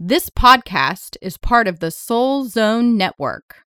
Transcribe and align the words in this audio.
This 0.00 0.30
podcast 0.30 1.16
is 1.20 1.36
part 1.36 1.66
of 1.66 1.80
the 1.80 1.90
Soul 1.90 2.44
Zone 2.44 2.96
Network. 2.96 3.64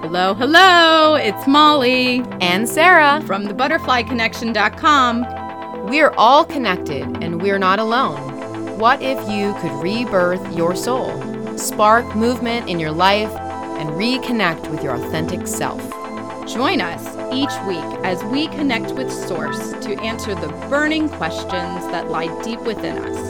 Hello, 0.00 0.32
hello, 0.32 1.16
it's 1.16 1.46
Molly 1.46 2.24
and 2.40 2.66
Sara 2.66 3.20
from 3.26 3.44
the 3.44 3.52
thebutterflyconnection.com. 3.52 5.86
We're 5.90 6.12
all 6.12 6.46
connected 6.46 7.02
and 7.22 7.42
we're 7.42 7.58
not 7.58 7.78
alone. 7.78 8.78
What 8.78 9.02
if 9.02 9.18
you 9.28 9.52
could 9.60 9.82
rebirth 9.82 10.56
your 10.56 10.74
soul, 10.74 11.58
spark 11.58 12.16
movement 12.16 12.70
in 12.70 12.80
your 12.80 12.92
life, 12.92 13.36
and 13.78 13.90
reconnect 13.90 14.70
with 14.70 14.82
your 14.82 14.94
authentic 14.94 15.46
self? 15.46 15.78
Join 16.48 16.80
us 16.80 17.19
each 17.32 17.52
week 17.66 17.84
as 18.04 18.22
we 18.24 18.48
connect 18.48 18.92
with 18.92 19.10
Source 19.12 19.72
to 19.84 19.94
answer 20.00 20.34
the 20.34 20.48
burning 20.68 21.08
questions 21.08 21.86
that 21.92 22.10
lie 22.10 22.42
deep 22.42 22.60
within 22.62 22.98
us 22.98 23.28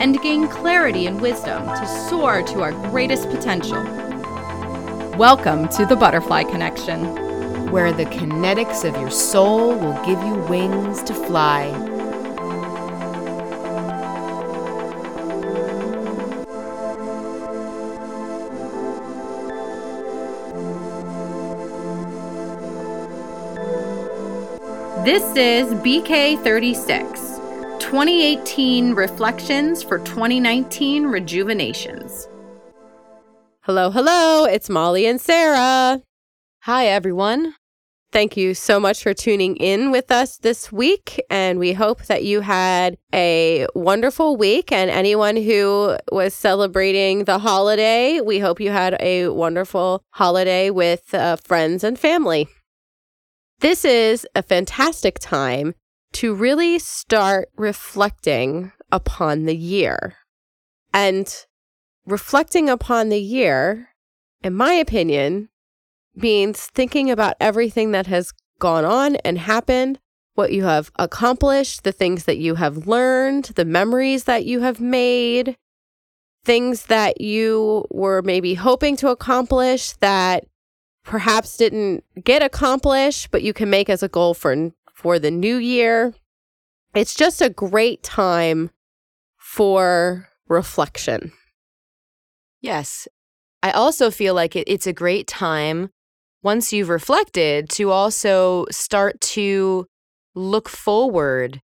and 0.00 0.20
gain 0.22 0.46
clarity 0.46 1.06
and 1.06 1.20
wisdom 1.20 1.66
to 1.66 1.86
soar 2.08 2.42
to 2.42 2.62
our 2.62 2.72
greatest 2.90 3.28
potential. 3.30 3.82
Welcome 5.16 5.68
to 5.70 5.84
the 5.84 5.96
Butterfly 5.96 6.44
Connection, 6.44 7.70
where 7.72 7.92
the 7.92 8.04
kinetics 8.04 8.84
of 8.84 9.00
your 9.00 9.10
soul 9.10 9.74
will 9.74 10.00
give 10.06 10.22
you 10.22 10.36
wings 10.48 11.02
to 11.02 11.14
fly. 11.14 11.91
This 25.04 25.24
is 25.34 25.66
BK36 25.82 27.80
2018 27.80 28.94
Reflections 28.94 29.82
for 29.82 29.98
2019 29.98 31.08
Rejuvenations. 31.08 32.28
Hello, 33.62 33.90
hello. 33.90 34.44
It's 34.44 34.70
Molly 34.70 35.06
and 35.06 35.20
Sara. 35.20 36.00
Hi, 36.60 36.86
everyone. 36.86 37.56
Thank 38.12 38.36
you 38.36 38.54
so 38.54 38.78
much 38.78 39.02
for 39.02 39.12
tuning 39.12 39.56
in 39.56 39.90
with 39.90 40.12
us 40.12 40.36
this 40.36 40.70
week. 40.70 41.20
And 41.28 41.58
we 41.58 41.72
hope 41.72 42.04
that 42.04 42.22
you 42.22 42.40
had 42.40 42.96
a 43.12 43.66
wonderful 43.74 44.36
week. 44.36 44.70
And 44.70 44.88
anyone 44.88 45.34
who 45.34 45.96
was 46.12 46.32
celebrating 46.32 47.24
the 47.24 47.40
holiday, 47.40 48.20
we 48.20 48.38
hope 48.38 48.60
you 48.60 48.70
had 48.70 48.96
a 49.00 49.30
wonderful 49.30 50.04
holiday 50.10 50.70
with 50.70 51.12
uh, 51.12 51.34
friends 51.34 51.82
and 51.82 51.98
family. 51.98 52.46
This 53.62 53.84
is 53.84 54.26
a 54.34 54.42
fantastic 54.42 55.20
time 55.20 55.76
to 56.14 56.34
really 56.34 56.80
start 56.80 57.48
reflecting 57.56 58.72
upon 58.90 59.44
the 59.44 59.54
year. 59.54 60.16
And 60.92 61.32
reflecting 62.04 62.68
upon 62.68 63.08
the 63.08 63.20
year, 63.20 63.90
in 64.42 64.54
my 64.54 64.72
opinion, 64.72 65.48
means 66.12 66.66
thinking 66.74 67.08
about 67.08 67.36
everything 67.38 67.92
that 67.92 68.08
has 68.08 68.32
gone 68.58 68.84
on 68.84 69.14
and 69.24 69.38
happened, 69.38 70.00
what 70.34 70.52
you 70.52 70.64
have 70.64 70.90
accomplished, 70.98 71.84
the 71.84 71.92
things 71.92 72.24
that 72.24 72.38
you 72.38 72.56
have 72.56 72.88
learned, 72.88 73.44
the 73.54 73.64
memories 73.64 74.24
that 74.24 74.44
you 74.44 74.58
have 74.62 74.80
made, 74.80 75.56
things 76.44 76.86
that 76.86 77.20
you 77.20 77.86
were 77.92 78.22
maybe 78.22 78.54
hoping 78.54 78.96
to 78.96 79.10
accomplish 79.10 79.92
that 79.98 80.46
perhaps 81.04 81.56
didn't 81.56 82.04
get 82.22 82.42
accomplished, 82.42 83.30
but 83.30 83.42
you 83.42 83.52
can 83.52 83.70
make 83.70 83.88
as 83.90 84.02
a 84.02 84.08
goal 84.08 84.34
for 84.34 84.72
for 84.92 85.18
the 85.18 85.30
new 85.30 85.56
year. 85.56 86.14
It's 86.94 87.14
just 87.14 87.40
a 87.40 87.50
great 87.50 88.02
time 88.02 88.70
for 89.36 90.28
reflection. 90.48 91.32
Yes. 92.60 93.08
I 93.62 93.70
also 93.70 94.10
feel 94.10 94.34
like 94.34 94.56
it, 94.56 94.68
it's 94.68 94.86
a 94.86 94.92
great 94.92 95.26
time 95.26 95.90
once 96.42 96.72
you've 96.72 96.88
reflected 96.88 97.70
to 97.70 97.90
also 97.90 98.66
start 98.70 99.20
to 99.20 99.86
look 100.34 100.68
forward 100.68 101.60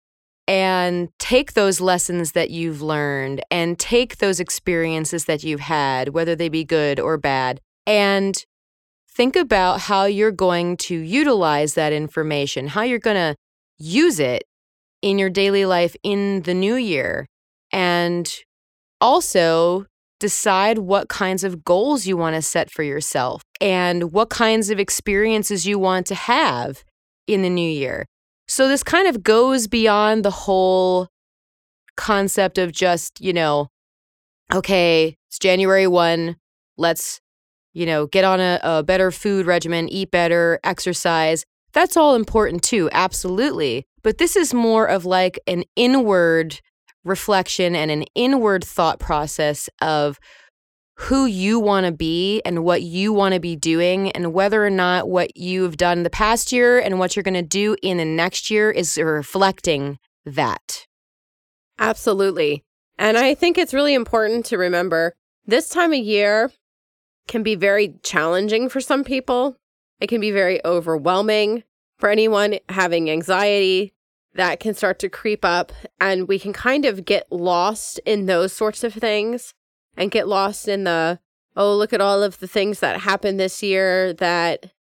and 0.48 1.10
take 1.20 1.54
those 1.54 1.82
lessons 1.82 2.32
that 2.32 2.50
you've 2.50 2.82
learned 2.82 3.42
and 3.52 3.78
take 3.78 4.18
those 4.18 4.40
experiences 4.40 5.26
that 5.26 5.44
you've 5.44 5.60
had, 5.60 6.10
whether 6.10 6.36
they 6.36 6.48
be 6.48 6.64
good 6.64 7.00
or 7.00 7.18
bad, 7.18 7.60
and 7.86 8.46
think 9.18 9.36
about 9.36 9.82
how 9.82 10.06
you're 10.06 10.32
going 10.32 10.78
to 10.78 10.96
utilize 10.96 11.74
that 11.74 11.92
information, 11.92 12.68
how 12.68 12.84
you're 12.84 13.00
going 13.00 13.16
to 13.16 13.36
use 13.80 14.20
it 14.20 14.44
in 15.02 15.18
your 15.18 15.30
daily 15.30 15.66
life 15.66 15.96
in 16.04 16.44
the 16.44 16.54
new 16.54 16.76
year. 16.76 17.26
And 17.74 18.32
also 19.02 19.86
decide 20.20 20.80
what 20.80 21.10
kinds 21.10 21.44
of 21.44 21.64
goals 21.64 22.08
you 22.08 22.18
want 22.18 22.36
to 22.36 22.42
set 22.42 22.72
for 22.72 22.84
yourself 22.84 23.42
and 23.60 24.12
what 24.12 24.30
kinds 24.30 24.70
of 24.70 24.80
experiences 24.80 25.68
you 25.68 25.78
want 25.78 26.06
to 26.08 26.16
have 26.16 26.84
in 27.28 27.42
the 27.42 27.50
new 27.50 27.70
year. 27.70 28.06
So, 28.48 28.68
this 28.68 28.84
kind 28.84 29.08
of 29.08 29.24
goes 29.24 29.68
beyond 29.68 30.24
the 30.24 30.32
whole 30.32 31.10
concept 31.96 32.58
of 32.58 32.72
just, 32.72 33.20
you 33.20 33.34
know, 33.34 33.68
okay, 34.54 35.16
it's 35.28 35.40
January 35.40 35.88
1, 35.88 36.38
let's 36.78 37.20
you 37.78 37.86
know, 37.86 38.08
get 38.08 38.24
on 38.24 38.40
a, 38.40 38.60
a 38.64 38.84
better 38.84 39.12
food 39.12 39.46
regimen, 39.46 39.88
eat 39.88 40.10
better, 40.10 40.60
exercise. 40.64 41.46
That's 41.74 41.96
all 41.96 42.16
important 42.16 42.64
too, 42.64 42.90
absolutely. 42.92 43.86
But 44.02 44.18
this 44.18 44.36
is 44.36 44.54
more 44.54 44.88
of 44.88 45.06
like 45.06 45.40
an 45.46 45.64
inward 45.76 46.60
reflection 47.04 47.76
and 47.76 47.92
an 47.92 48.04
inward 48.16 48.64
thought 48.64 49.00
process 49.00 49.70
of 49.80 50.20
who 50.96 51.28
you 51.28 51.60
want 51.60 51.86
to 51.86 51.92
be 51.92 52.42
and 52.44 52.64
what 52.64 52.82
you 52.82 53.14
want 53.14 53.36
to 53.36 53.40
be 53.40 53.56
doing, 53.56 54.10
and 54.14 54.34
whether 54.34 54.66
or 54.66 54.72
not 54.72 55.08
what 55.08 55.38
you've 55.38 55.78
done 55.78 56.02
the 56.02 56.10
past 56.10 56.52
year 56.52 56.80
and 56.80 56.98
what 56.98 57.16
you're 57.16 57.22
going 57.22 57.36
to 57.36 57.44
do 57.44 57.76
in 57.84 57.98
the 57.98 58.06
next 58.06 58.50
year 58.50 58.72
is 58.72 58.98
reflecting 58.98 60.00
that. 60.26 60.88
Absolutely. 61.78 62.64
And 62.98 63.16
I 63.16 63.36
think 63.36 63.60
it's 63.60 63.76
really 63.76 63.94
important 63.94 64.46
to 64.48 64.58
remember 64.58 65.14
this 65.46 65.70
time 65.70 65.94
of 65.94 66.00
year, 66.00 66.52
can 67.28 67.44
be 67.44 67.56
very 67.56 67.96
challenging 68.04 68.70
for 68.70 68.82
some 68.82 69.04
people. 69.04 69.58
It 70.00 70.08
can 70.08 70.22
be 70.22 70.32
very 70.32 70.64
overwhelming 70.66 71.64
for 71.98 72.10
anyone 72.10 72.60
having 72.70 73.10
anxiety 73.10 73.94
that 74.36 74.60
can 74.60 74.74
start 74.74 75.00
to 75.00 75.10
creep 75.10 75.44
up 75.44 75.72
and 76.00 76.28
we 76.28 76.40
can 76.40 76.54
kind 76.54 76.86
of 76.86 77.06
get 77.06 77.30
lost 77.32 78.00
in 78.06 78.28
those 78.28 78.54
sorts 78.54 78.84
of 78.84 78.94
things 78.94 79.54
and 79.98 80.12
get 80.12 80.28
lost 80.28 80.68
in 80.68 80.84
the 80.84 81.20
oh 81.56 81.76
look 81.76 81.92
at 81.92 82.02
all 82.02 82.22
of 82.22 82.40
the 82.40 82.48
things 82.48 82.80
that 82.80 83.02
happened 83.02 83.40
this 83.40 83.64
year 83.64 84.14
that 84.14 84.72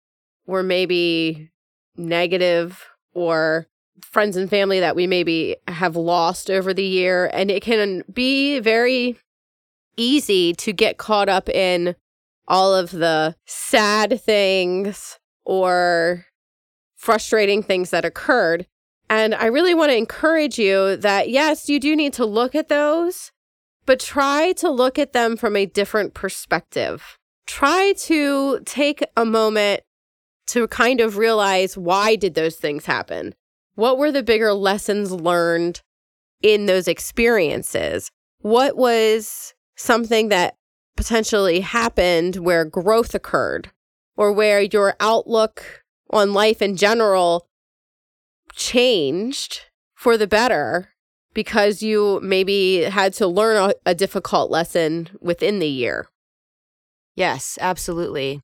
were 0.46 0.62
maybe 0.62 1.50
negative 1.96 2.84
or 3.14 3.66
friends 4.02 4.36
and 4.36 4.50
family 4.50 4.78
that 4.78 4.94
we 4.94 5.06
maybe 5.06 5.56
have 5.68 5.96
lost 5.96 6.50
over 6.50 6.74
the 6.74 6.84
year 6.84 7.30
and 7.32 7.50
it 7.50 7.62
can 7.62 8.04
be 8.12 8.60
very 8.60 9.16
easy 9.96 10.52
to 10.52 10.72
get 10.72 10.98
caught 10.98 11.30
up 11.30 11.48
in 11.48 11.96
all 12.48 12.74
of 12.74 12.90
the 12.90 13.36
sad 13.44 14.20
things 14.20 15.18
or 15.44 16.26
frustrating 16.96 17.62
things 17.62 17.90
that 17.90 18.04
occurred. 18.04 18.66
And 19.08 19.34
I 19.34 19.46
really 19.46 19.74
want 19.74 19.90
to 19.90 19.96
encourage 19.96 20.58
you 20.58 20.96
that 20.96 21.30
yes, 21.30 21.68
you 21.68 21.78
do 21.78 21.94
need 21.94 22.12
to 22.14 22.24
look 22.24 22.54
at 22.54 22.68
those, 22.68 23.30
but 23.84 24.00
try 24.00 24.52
to 24.52 24.68
look 24.68 24.98
at 24.98 25.12
them 25.12 25.36
from 25.36 25.56
a 25.56 25.66
different 25.66 26.14
perspective. 26.14 27.18
Try 27.46 27.94
to 27.98 28.60
take 28.64 29.04
a 29.16 29.24
moment 29.24 29.82
to 30.48 30.66
kind 30.68 31.00
of 31.00 31.16
realize 31.16 31.76
why 31.76 32.16
did 32.16 32.34
those 32.34 32.56
things 32.56 32.86
happen? 32.86 33.34
What 33.74 33.98
were 33.98 34.10
the 34.10 34.22
bigger 34.22 34.52
lessons 34.52 35.12
learned 35.12 35.82
in 36.42 36.66
those 36.66 36.88
experiences? 36.88 38.10
What 38.40 38.76
was 38.76 39.54
something 39.76 40.28
that 40.28 40.56
potentially 40.96 41.60
happened 41.60 42.36
where 42.36 42.64
growth 42.64 43.14
occurred 43.14 43.70
or 44.16 44.32
where 44.32 44.60
your 44.60 44.94
outlook 44.98 45.84
on 46.10 46.32
life 46.32 46.62
in 46.62 46.76
general 46.76 47.46
changed 48.54 49.62
for 49.94 50.16
the 50.16 50.26
better 50.26 50.90
because 51.34 51.82
you 51.82 52.18
maybe 52.22 52.82
had 52.82 53.12
to 53.12 53.26
learn 53.26 53.70
a, 53.70 53.90
a, 53.90 53.94
difficult 53.94 54.50
lesson 54.50 55.10
within 55.20 55.58
the 55.58 55.68
year. 55.68 56.08
Yes, 57.14 57.58
absolutely. 57.60 58.40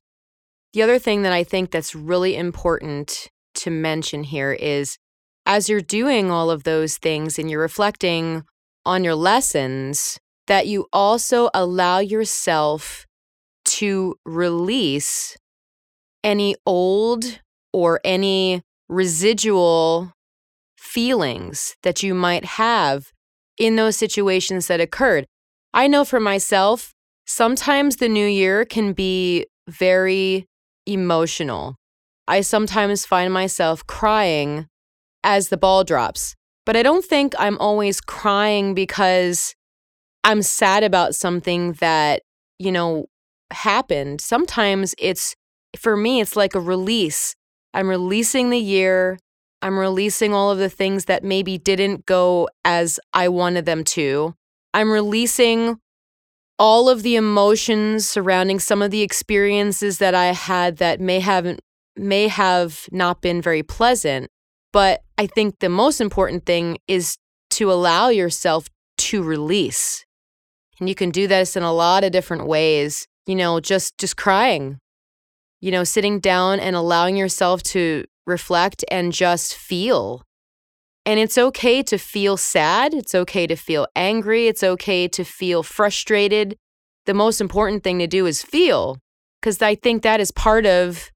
The 0.73 0.83
other 0.83 0.99
thing 0.99 1.23
that 1.23 1.33
I 1.33 1.43
think 1.43 1.71
that's 1.71 1.95
really 1.95 2.35
important 2.35 3.29
to 3.55 3.71
mention 3.71 4.23
here 4.23 4.53
is 4.53 4.97
as 5.45 5.69
you're 5.69 5.81
doing 5.81 6.29
all 6.29 6.49
of 6.49 6.63
those 6.63 6.97
things 6.97 7.39
and 7.39 7.49
you're 7.49 7.61
reflecting 7.61 8.43
on 8.85 9.03
your 9.03 9.15
lessons, 9.15 10.19
that 10.47 10.67
you 10.67 10.87
also 10.91 11.49
allow 11.53 11.99
yourself 11.99 13.05
to 13.65 14.15
release 14.25 15.37
any 16.23 16.55
old 16.65 17.39
or 17.71 17.99
any 18.03 18.61
residual 18.89 20.13
feelings 20.77 21.75
that 21.83 22.03
you 22.03 22.13
might 22.13 22.45
have 22.45 23.11
in 23.57 23.75
those 23.75 23.97
situations 23.97 24.67
that 24.67 24.79
occurred. 24.79 25.25
I 25.73 25.87
know 25.87 26.05
for 26.05 26.19
myself, 26.19 26.93
sometimes 27.25 27.95
the 27.95 28.09
new 28.09 28.27
year 28.27 28.65
can 28.65 28.93
be 28.93 29.47
very 29.67 30.45
emotional. 30.85 31.75
I 32.27 32.41
sometimes 32.41 33.05
find 33.05 33.33
myself 33.33 33.85
crying 33.87 34.67
as 35.23 35.49
the 35.49 35.57
ball 35.57 35.83
drops, 35.83 36.35
but 36.65 36.75
I 36.75 36.83
don't 36.83 37.03
think 37.03 37.33
I'm 37.39 37.57
always 37.57 38.01
crying 38.01 38.73
because 38.73 39.55
I'm 40.23 40.41
sad 40.41 40.83
about 40.83 41.15
something 41.15 41.73
that, 41.73 42.21
you 42.59 42.71
know, 42.71 43.07
happened. 43.51 44.21
Sometimes 44.21 44.95
it's, 44.97 45.35
for 45.77 45.97
me, 45.97 46.21
it's 46.21 46.35
like 46.35 46.55
a 46.55 46.59
release. 46.59 47.35
I'm 47.73 47.89
releasing 47.89 48.49
the 48.49 48.59
year. 48.59 49.19
I'm 49.61 49.77
releasing 49.77 50.33
all 50.33 50.51
of 50.51 50.57
the 50.57 50.69
things 50.69 51.05
that 51.05 51.23
maybe 51.23 51.57
didn't 51.57 52.05
go 52.05 52.49
as 52.65 52.99
I 53.13 53.29
wanted 53.29 53.65
them 53.65 53.83
to. 53.85 54.35
I'm 54.73 54.91
releasing 54.91 55.79
all 56.59 56.89
of 56.89 57.03
the 57.03 57.15
emotions 57.15 58.07
surrounding 58.07 58.59
some 58.59 58.81
of 58.81 58.91
the 58.91 59.01
experiences 59.01 59.97
that 59.97 60.15
I 60.15 60.27
had 60.27 60.77
that 60.77 60.99
may 60.99 61.19
haven't 61.19 61.59
may 61.95 62.27
have 62.27 62.87
not 62.91 63.21
been 63.21 63.41
very 63.41 63.63
pleasant. 63.63 64.29
But 64.71 65.01
I 65.17 65.27
think 65.27 65.59
the 65.59 65.69
most 65.69 66.01
important 66.01 66.45
thing 66.45 66.77
is 66.87 67.17
to 67.51 67.71
allow 67.71 68.09
yourself 68.09 68.67
to 68.97 69.21
release. 69.21 70.03
And 70.83 70.89
you 70.89 70.95
can 70.95 71.11
do 71.11 71.27
this 71.27 71.55
in 71.55 71.63
a 71.63 71.71
lot 71.71 72.03
of 72.03 72.11
different 72.11 72.45
ways. 72.45 73.07
You 73.25 73.35
know, 73.35 73.61
just 73.61 73.97
just 73.97 74.17
crying. 74.17 74.79
You 75.61 75.71
know, 75.71 75.85
sitting 75.85 76.19
down 76.19 76.59
and 76.59 76.75
allowing 76.75 77.15
yourself 77.15 77.63
to 77.71 78.03
reflect 78.27 78.83
and 78.91 79.13
just 79.13 79.55
feel. 79.55 80.23
And 81.05 81.21
it's 81.21 81.37
okay 81.37 81.83
to 81.83 81.97
feel 81.97 82.35
sad. 82.35 82.93
It's 82.93 83.15
okay 83.15 83.47
to 83.47 83.55
feel 83.55 83.87
angry. 83.95 84.47
It's 84.47 84.61
okay 84.61 85.07
to 85.07 85.23
feel 85.23 85.63
frustrated. 85.63 86.57
The 87.05 87.13
most 87.13 87.39
important 87.39 87.81
thing 87.85 87.99
to 87.99 88.07
do 88.07 88.25
is 88.25 88.43
feel, 88.43 88.97
because 89.39 89.61
I 89.61 89.75
think 89.75 90.03
that 90.03 90.19
is 90.19 90.31
part 90.31 90.65
of 90.65 91.11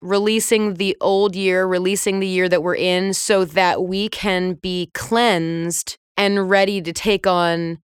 releasing 0.00 0.74
the 0.74 0.96
old 1.00 1.34
year, 1.34 1.66
releasing 1.66 2.20
the 2.20 2.28
year 2.28 2.48
that 2.48 2.62
we're 2.62 2.76
in, 2.76 3.12
so 3.12 3.44
that 3.44 3.82
we 3.82 4.08
can 4.08 4.54
be 4.54 4.88
cleansed 4.94 5.96
and 6.16 6.48
ready 6.48 6.80
to 6.80 6.92
take 6.92 7.26
on 7.26 7.78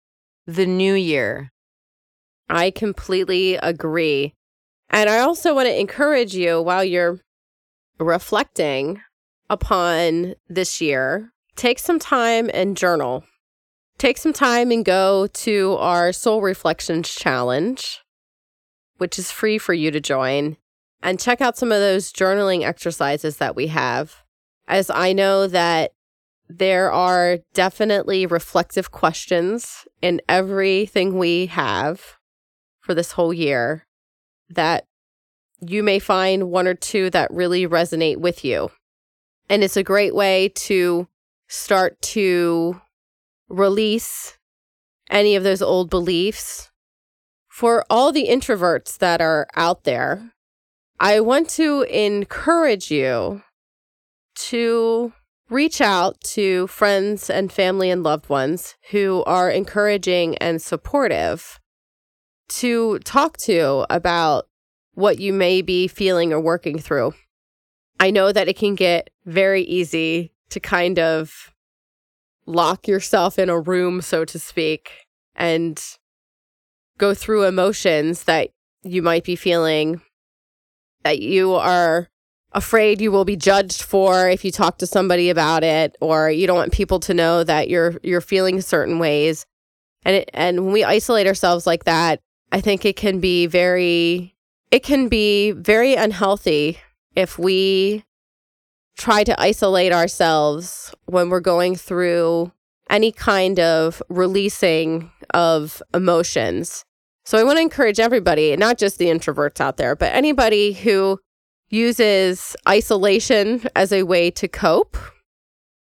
the 0.48 0.66
new 0.66 0.94
year. 0.94 1.52
I 2.48 2.70
completely 2.70 3.56
agree. 3.56 4.32
And 4.88 5.10
I 5.10 5.18
also 5.18 5.54
want 5.54 5.68
to 5.68 5.78
encourage 5.78 6.34
you 6.34 6.62
while 6.62 6.82
you're 6.82 7.20
reflecting 7.98 9.02
upon 9.50 10.34
this 10.48 10.80
year, 10.80 11.32
take 11.54 11.78
some 11.78 11.98
time 11.98 12.50
and 12.54 12.78
journal. 12.78 13.24
Take 13.98 14.16
some 14.16 14.32
time 14.32 14.70
and 14.70 14.84
go 14.84 15.26
to 15.26 15.76
our 15.78 16.12
Soul 16.12 16.40
Reflections 16.40 17.10
Challenge, 17.10 18.00
which 18.96 19.18
is 19.18 19.30
free 19.30 19.58
for 19.58 19.74
you 19.74 19.90
to 19.90 20.00
join, 20.00 20.56
and 21.02 21.20
check 21.20 21.42
out 21.42 21.58
some 21.58 21.72
of 21.72 21.80
those 21.80 22.10
journaling 22.10 22.64
exercises 22.64 23.36
that 23.36 23.54
we 23.54 23.66
have. 23.66 24.22
As 24.66 24.88
I 24.88 25.12
know 25.12 25.46
that 25.46 25.92
there 26.48 26.90
are 26.90 27.38
definitely 27.52 28.26
reflective 28.26 28.90
questions 28.90 29.86
in 30.00 30.20
everything 30.28 31.18
we 31.18 31.46
have 31.46 32.16
for 32.80 32.94
this 32.94 33.12
whole 33.12 33.34
year 33.34 33.86
that 34.48 34.84
you 35.60 35.82
may 35.82 35.98
find 35.98 36.50
one 36.50 36.66
or 36.66 36.74
two 36.74 37.10
that 37.10 37.30
really 37.30 37.66
resonate 37.66 38.18
with 38.18 38.44
you. 38.44 38.70
And 39.50 39.62
it's 39.62 39.76
a 39.76 39.82
great 39.82 40.14
way 40.14 40.50
to 40.54 41.08
start 41.48 42.00
to 42.02 42.80
release 43.48 44.38
any 45.10 45.36
of 45.36 45.42
those 45.42 45.62
old 45.62 45.90
beliefs. 45.90 46.70
For 47.48 47.84
all 47.90 48.12
the 48.12 48.28
introverts 48.28 48.98
that 48.98 49.20
are 49.20 49.48
out 49.56 49.84
there, 49.84 50.32
I 51.00 51.20
want 51.20 51.48
to 51.50 51.82
encourage 51.82 52.90
you 52.90 53.42
to 54.36 55.12
reach 55.50 55.80
out 55.80 56.20
to 56.20 56.66
friends 56.66 57.30
and 57.30 57.50
family 57.50 57.90
and 57.90 58.02
loved 58.02 58.28
ones 58.28 58.76
who 58.90 59.22
are 59.26 59.50
encouraging 59.50 60.36
and 60.38 60.60
supportive 60.60 61.60
to 62.48 62.98
talk 63.00 63.36
to 63.38 63.86
about 63.90 64.48
what 64.94 65.18
you 65.18 65.32
may 65.32 65.62
be 65.62 65.86
feeling 65.86 66.32
or 66.32 66.40
working 66.40 66.78
through. 66.78 67.14
I 68.00 68.10
know 68.10 68.32
that 68.32 68.48
it 68.48 68.56
can 68.56 68.74
get 68.74 69.10
very 69.24 69.62
easy 69.62 70.32
to 70.50 70.60
kind 70.60 70.98
of 70.98 71.52
lock 72.46 72.88
yourself 72.88 73.38
in 73.38 73.48
a 73.48 73.60
room, 73.60 74.00
so 74.00 74.24
to 74.24 74.38
speak, 74.38 75.06
and 75.34 75.82
go 76.96 77.14
through 77.14 77.44
emotions 77.44 78.24
that 78.24 78.50
you 78.82 79.02
might 79.02 79.24
be 79.24 79.36
feeling 79.36 80.00
that 81.04 81.20
you 81.20 81.54
are 81.54 82.08
afraid 82.52 83.00
you 83.00 83.12
will 83.12 83.24
be 83.24 83.36
judged 83.36 83.82
for 83.82 84.28
if 84.28 84.44
you 84.44 84.50
talk 84.50 84.78
to 84.78 84.86
somebody 84.86 85.28
about 85.30 85.62
it 85.62 85.96
or 86.00 86.30
you 86.30 86.46
don't 86.46 86.56
want 86.56 86.72
people 86.72 87.00
to 87.00 87.14
know 87.14 87.44
that 87.44 87.68
you're 87.68 88.00
you're 88.02 88.20
feeling 88.20 88.60
certain 88.60 88.98
ways. 88.98 89.46
And 90.04 90.16
it, 90.16 90.30
and 90.32 90.64
when 90.64 90.72
we 90.72 90.84
isolate 90.84 91.26
ourselves 91.26 91.66
like 91.66 91.84
that 91.84 92.20
i 92.52 92.60
think 92.60 92.84
it 92.84 92.96
can 92.96 93.20
be 93.20 93.46
very 93.46 94.34
it 94.70 94.82
can 94.82 95.08
be 95.08 95.52
very 95.52 95.94
unhealthy 95.94 96.78
if 97.14 97.38
we 97.38 98.04
try 98.96 99.24
to 99.24 99.40
isolate 99.40 99.92
ourselves 99.92 100.94
when 101.06 101.30
we're 101.30 101.40
going 101.40 101.74
through 101.74 102.52
any 102.90 103.12
kind 103.12 103.60
of 103.60 104.02
releasing 104.08 105.10
of 105.34 105.82
emotions. 105.94 106.84
So 107.24 107.38
i 107.38 107.44
want 107.44 107.58
to 107.58 107.62
encourage 107.62 108.00
everybody 108.00 108.56
not 108.56 108.78
just 108.78 108.98
the 108.98 109.06
introverts 109.06 109.60
out 109.60 109.76
there 109.76 109.94
but 109.94 110.14
anybody 110.14 110.72
who 110.72 111.20
uses 111.70 112.56
isolation 112.68 113.66
as 113.76 113.92
a 113.92 114.04
way 114.04 114.30
to 114.32 114.48
cope, 114.48 114.96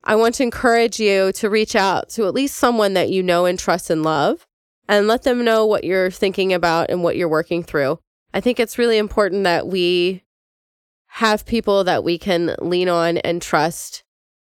I 0.05 0.17
want 0.17 0.35
to 0.37 0.43
encourage 0.43 0.99
you 0.99 1.33
to 1.33 1.49
reach 1.49 1.77
out 1.77 2.09
to 2.11 2.27
at 2.27 2.35
least 2.35 2.57
someone 2.57 2.95
that 2.95 3.11
you 3.11 3.23
know 3.23 3.47
and 3.47 3.59
trust 3.59 3.89
and 3.89 4.03
love 4.03 4.47
and 4.89 5.07
let 5.07 5.23
them 5.23 5.45
know 5.45 5.65
what 5.65 5.85
you're 5.85 6.11
thinking 6.11 6.53
about 6.53 6.91
and 6.91 7.03
what 7.03 7.17
you're 7.17 7.29
working 7.29 7.63
through. 7.63 7.99
I 8.35 8.41
think 8.41 8.59
it's 8.59 8.79
really 8.79 8.99
important 8.99 9.45
that 9.45 9.69
we 9.69 10.23
have 11.07 11.47
people 11.47 11.85
that 11.85 12.03
we 12.03 12.19
can 12.19 12.57
lean 12.61 12.89
on 12.89 13.19
and 13.19 13.41
trust 13.41 14.03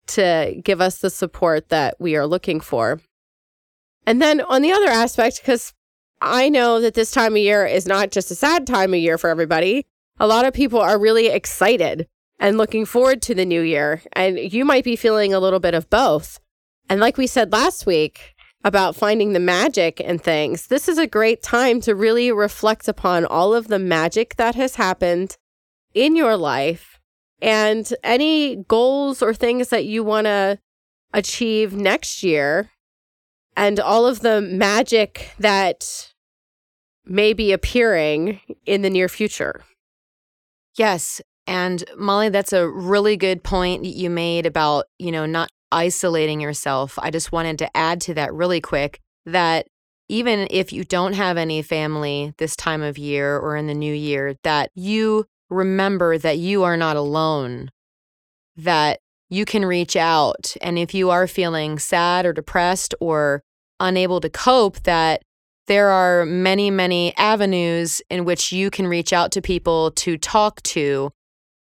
to 0.08 0.60
give 0.64 0.82
us 0.82 0.98
the 0.98 1.10
support 1.10 1.70
that 1.70 1.96
we 2.00 2.16
are 2.16 2.28
looking 2.28 2.60
for. 2.60 3.00
And 4.06 4.22
then 4.22 4.42
on 4.42 4.62
the 4.62 4.72
other 4.72 4.90
aspect, 4.90 5.42
because 5.42 5.74
I 6.22 6.50
know 6.50 6.82
that 6.82 6.96
this 6.96 7.12
time 7.12 7.34
of 7.34 7.38
year 7.38 7.66
is 7.66 7.86
not 7.86 8.12
just 8.12 8.32
a 8.32 8.36
sad 8.36 8.68
time 8.68 8.94
of 8.94 9.00
year 9.00 9.18
for 9.18 9.30
everybody, 9.30 9.86
a 10.20 10.28
lot 10.28 10.46
of 10.46 10.54
people 10.54 10.80
are 10.80 11.00
really 11.00 11.28
excited 11.28 12.08
and 12.40 12.58
looking 12.58 12.86
forward 12.86 13.22
to 13.24 13.36
the 13.36 13.46
new 13.46 13.62
year. 13.62 14.02
And 14.14 14.38
you 14.38 14.66
might 14.66 14.84
be 14.84 14.96
feeling 14.96 15.34
a 15.34 15.40
little 15.40 15.60
bit 15.60 15.74
of 15.74 15.90
both. 15.90 16.40
And 16.90 17.00
like 17.00 17.18
we 17.18 17.28
said 17.28 17.52
last 17.52 17.86
week 17.86 18.36
about 18.64 18.96
finding 18.96 19.34
the 19.34 19.40
magic 19.40 20.02
and 20.04 20.22
things, 20.22 20.68
this 20.68 20.88
is 20.88 20.98
a 20.98 21.08
great 21.08 21.42
time 21.42 21.82
to 21.82 21.96
really 21.96 22.32
reflect 22.32 22.88
upon 22.88 23.26
all 23.26 23.54
of 23.54 23.68
the 23.68 23.80
magic 23.80 24.36
that 24.36 24.56
has 24.56 24.76
happened 24.76 25.38
in 25.94 26.16
your 26.16 26.36
life 26.36 27.00
and 27.42 27.94
any 28.04 28.56
goals 28.56 29.22
or 29.22 29.34
things 29.34 29.70
that 29.70 29.86
you 29.86 30.04
want 30.04 30.26
to 30.26 30.60
achieve 31.14 31.74
next 31.74 32.24
year 32.24 32.70
and 33.56 33.80
all 33.80 34.06
of 34.06 34.20
the 34.20 34.42
magic 34.42 35.32
that 35.40 36.14
may 37.06 37.34
be 37.34 37.52
appearing 37.52 38.42
in 38.66 38.82
the 38.82 38.90
near 38.90 39.08
future. 39.08 39.64
Yes. 40.78 41.22
And 41.48 41.84
Molly, 41.96 42.30
that's 42.30 42.54
a 42.54 42.68
really 42.68 43.18
good 43.18 43.44
point 43.44 43.86
you 43.86 44.10
made 44.10 44.46
about, 44.46 44.86
you 44.98 45.12
know, 45.12 45.26
not 45.26 45.50
isolating 45.72 46.42
yourself. 46.42 46.98
I 47.00 47.12
just 47.12 47.32
wanted 47.32 47.60
to 47.60 47.78
add 47.78 48.02
to 48.02 48.14
that 48.16 48.34
really 48.34 48.62
quick 48.62 49.00
that 49.26 49.68
even 50.10 50.48
if 50.52 50.72
you 50.72 50.84
don't 50.84 51.14
have 51.14 51.38
any 51.38 51.62
family 51.62 52.34
this 52.38 52.56
time 52.56 52.82
of 52.82 52.98
year 52.98 53.38
or 53.38 53.56
in 53.56 53.68
the 53.68 53.74
new 53.74 53.94
year, 53.94 54.36
that 54.44 54.72
you 54.76 55.26
remember 55.50 56.18
that 56.18 56.38
you 56.38 56.64
are 56.64 56.78
not 56.78 56.96
alone, 56.96 57.72
that 58.56 59.00
you 59.30 59.46
can 59.46 59.66
reach 59.66 59.96
out. 59.96 60.56
And 60.62 60.78
if 60.78 60.94
you 60.94 61.10
are 61.10 61.28
feeling 61.28 61.80
sad 61.80 62.26
or 62.26 62.34
depressed 62.34 62.94
or 63.00 63.44
unable 63.80 64.20
to 64.22 64.30
cope, 64.30 64.82
that 64.84 65.24
there 65.68 65.90
are 65.90 66.26
many, 66.26 66.70
many 66.70 67.16
avenues 67.18 68.02
in 68.10 68.26
which 68.26 68.52
you 68.52 68.70
can 68.70 68.88
reach 68.88 69.12
out 69.14 69.32
to 69.32 69.42
people 69.42 69.92
to 69.92 70.18
talk 70.18 70.62
to 70.64 71.12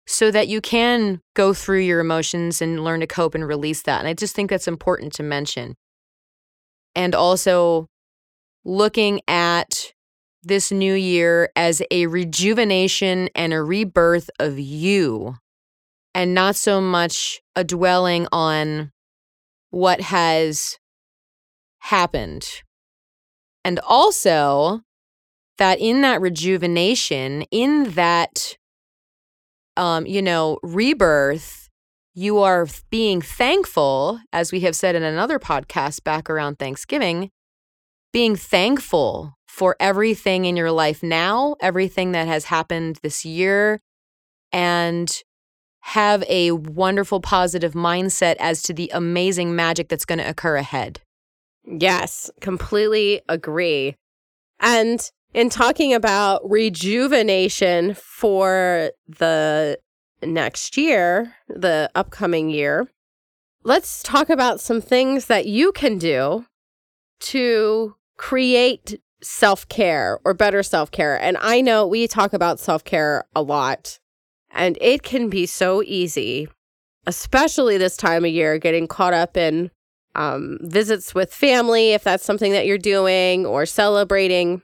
so 0.06 0.30
that 0.30 0.48
you 0.48 0.60
can 0.60 1.20
go 1.34 1.54
through 1.54 1.80
your 1.80 2.00
emotions 2.00 2.60
and 2.60 2.84
learn 2.84 3.00
to 3.00 3.06
cope 3.06 3.34
and 3.34 3.46
release 3.48 3.82
that. 3.82 4.00
And 4.00 4.08
I 4.08 4.12
just 4.12 4.36
think 4.36 4.50
that's 4.50 4.68
important 4.68 5.14
to 5.14 5.22
mention. 5.22 5.74
And 6.94 7.14
also 7.14 7.86
looking 8.64 9.20
at 9.26 9.92
this 10.42 10.70
new 10.70 10.92
year 10.92 11.50
as 11.56 11.82
a 11.90 12.06
rejuvenation 12.06 13.30
and 13.34 13.54
a 13.54 13.62
rebirth 13.62 14.28
of 14.38 14.58
you. 14.58 15.36
and 16.14 16.32
not 16.32 16.56
so 16.56 16.80
much 16.80 17.40
a 17.56 17.64
dwelling 17.64 18.28
on 18.30 18.92
what 19.70 20.00
has 20.00 20.78
happened. 21.80 22.46
And 23.64 23.80
also 23.80 24.82
that 25.58 25.78
in 25.80 26.02
that 26.02 26.20
rejuvenation, 26.20 27.42
in 27.50 27.90
that, 27.92 28.56
um, 29.76 30.06
you 30.06 30.20
know, 30.20 30.58
rebirth, 30.62 31.68
you 32.14 32.38
are 32.38 32.66
being 32.90 33.20
thankful, 33.20 34.20
as 34.32 34.52
we 34.52 34.60
have 34.60 34.76
said 34.76 34.94
in 34.94 35.02
another 35.02 35.38
podcast 35.38 36.04
back 36.04 36.30
around 36.30 36.58
Thanksgiving, 36.58 37.30
being 38.12 38.36
thankful 38.36 39.34
for 39.48 39.76
everything 39.80 40.44
in 40.44 40.56
your 40.56 40.70
life 40.70 41.02
now, 41.02 41.56
everything 41.60 42.12
that 42.12 42.28
has 42.28 42.44
happened 42.46 42.98
this 43.02 43.24
year, 43.24 43.80
and 44.52 45.22
have 45.80 46.24
a 46.28 46.52
wonderful 46.52 47.20
positive 47.20 47.74
mindset 47.74 48.36
as 48.38 48.62
to 48.62 48.72
the 48.72 48.90
amazing 48.94 49.54
magic 49.54 49.88
that's 49.88 50.04
going 50.04 50.18
to 50.18 50.28
occur 50.28 50.56
ahead. 50.56 51.00
Yes, 51.66 52.30
completely 52.40 53.22
agree. 53.28 53.96
And 54.60 55.10
in 55.32 55.50
talking 55.50 55.92
about 55.94 56.48
rejuvenation 56.48 57.94
for 57.94 58.90
the 59.08 59.78
next 60.22 60.76
year, 60.76 61.34
the 61.48 61.90
upcoming 61.94 62.50
year, 62.50 62.88
let's 63.64 64.02
talk 64.02 64.30
about 64.30 64.60
some 64.60 64.80
things 64.80 65.26
that 65.26 65.46
you 65.46 65.72
can 65.72 65.98
do 65.98 66.46
to 67.20 67.96
create 68.16 69.00
self 69.22 69.66
care 69.68 70.20
or 70.24 70.34
better 70.34 70.62
self 70.62 70.90
care. 70.90 71.20
And 71.20 71.36
I 71.40 71.60
know 71.60 71.86
we 71.86 72.06
talk 72.06 72.32
about 72.32 72.60
self 72.60 72.84
care 72.84 73.24
a 73.34 73.42
lot, 73.42 73.98
and 74.50 74.78
it 74.80 75.02
can 75.02 75.28
be 75.28 75.46
so 75.46 75.82
easy, 75.82 76.48
especially 77.06 77.78
this 77.78 77.96
time 77.96 78.24
of 78.24 78.30
year, 78.30 78.58
getting 78.58 78.86
caught 78.86 79.14
up 79.14 79.36
in 79.36 79.70
um, 80.14 80.58
visits 80.60 81.14
with 81.14 81.34
family, 81.34 81.92
if 81.92 82.04
that's 82.04 82.24
something 82.24 82.52
that 82.52 82.66
you're 82.66 82.78
doing, 82.78 83.46
or 83.46 83.66
celebrating 83.66 84.62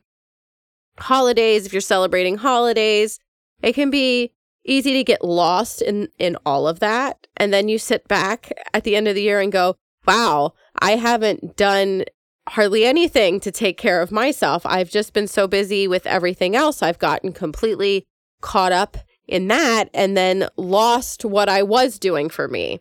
holidays, 0.99 1.67
if 1.67 1.73
you're 1.73 1.81
celebrating 1.81 2.37
holidays. 2.37 3.19
It 3.63 3.75
can 3.75 3.91
be 3.91 4.33
easy 4.65 4.93
to 4.95 5.05
get 5.05 5.25
lost 5.25 5.83
in 5.83 6.09
in 6.19 6.37
all 6.45 6.69
of 6.69 6.81
that. 6.81 7.27
And 7.37 7.53
then 7.53 7.69
you 7.69 7.79
sit 7.79 8.07
back 8.09 8.53
at 8.75 8.85
the 8.85 8.97
end 8.97 9.09
of 9.09 9.15
the 9.15 9.23
year 9.23 9.41
and 9.41 9.51
go 9.53 9.77
wow 10.07 10.55
i 10.81 10.93
haven't 10.93 11.57
done 11.57 12.05
hardly 12.49 12.85
anything 12.85 13.39
to 13.39 13.53
take 13.53 13.79
care 13.79 14.03
of 14.03 14.11
myself. 14.11 14.63
I've 14.67 14.91
just 14.91 15.13
been 15.13 15.29
so 15.29 15.47
busy 15.47 15.87
with 15.87 16.05
everything 16.07 16.57
else. 16.57 16.83
I've 16.83 16.99
gotten 16.99 17.33
completely 17.33 18.07
caught 18.41 18.73
up 18.73 18.97
in 19.29 19.47
that 19.49 19.89
and 19.95 20.17
then 20.17 20.49
lost 20.57 21.25
what 21.25 21.49
i 21.49 21.63
was 21.63 21.99
doing 21.99 22.29
for 22.29 22.49
me. 22.49 22.81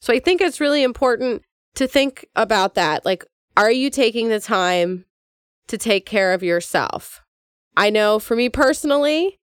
So 0.00 0.12
i 0.14 0.18
think 0.18 0.40
it's 0.40 0.60
really 0.60 0.82
important 0.82 1.42
to 1.74 1.86
think 1.86 2.26
about 2.36 2.74
that 2.74 3.04
like 3.04 3.24
are 3.56 3.70
you 3.70 3.90
taking 3.90 4.28
the 4.28 4.40
time 4.40 5.04
to 5.66 5.78
take 5.78 6.06
care 6.06 6.32
of 6.32 6.42
yourself 6.42 7.22
i 7.76 7.90
know 7.90 8.18
for 8.18 8.36
me 8.36 8.48
personally 8.48 9.40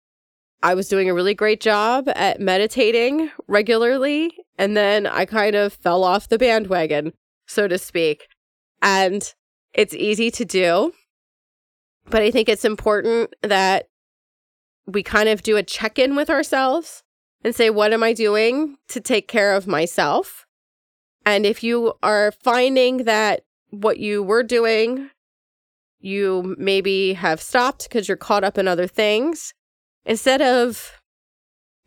I 0.63 0.75
was 0.75 0.89
doing 0.89 1.09
a 1.09 1.15
really 1.15 1.35
great 1.35 1.61
job 1.61 2.09
at 2.15 2.41
meditating 2.41 3.31
regularly. 3.49 4.33
And 4.59 4.77
then 4.77 5.07
I 5.07 5.25
kind 5.25 5.57
of 5.57 5.73
fell 5.73 6.05
off 6.05 6.29
the 6.29 6.39
bandwagon, 6.39 7.15
so 7.47 7.67
to 7.67 7.79
speak. 7.79 8.27
And 8.83 9.33
it's 9.73 9.95
easy 9.95 10.31
to 10.33 10.45
do. 10.45 10.93
But 12.11 12.23
I 12.23 12.31
think 12.31 12.49
it's 12.49 12.65
important 12.65 13.35
that 13.43 13.89
we 14.87 15.03
kind 15.03 15.29
of 15.29 15.43
do 15.43 15.57
a 15.57 15.63
check 15.63 15.99
in 15.99 16.17
with 16.17 16.29
ourselves 16.29 17.05
and 17.43 17.55
say, 17.55 17.71
what 17.71 17.93
am 17.93 18.03
I 18.03 18.13
doing 18.13 18.77
to 18.89 19.01
take 19.01 19.29
care 19.29 19.55
of 19.55 19.67
myself? 19.67 20.47
And 21.25 21.45
if 21.47 21.63
you 21.63 21.95
are 22.03 22.33
finding 22.33 23.05
that 23.05 23.43
what 23.71 23.99
you 23.99 24.23
were 24.23 24.43
doing, 24.43 25.11
you 26.01 26.57
maybe 26.59 27.13
have 27.15 27.41
stopped 27.41 27.85
because 27.85 28.09
you're 28.09 28.17
caught 28.17 28.45
up 28.45 28.59
in 28.59 28.67
other 28.67 28.87
things, 28.87 29.53
instead 30.05 30.41
of 30.41 31.01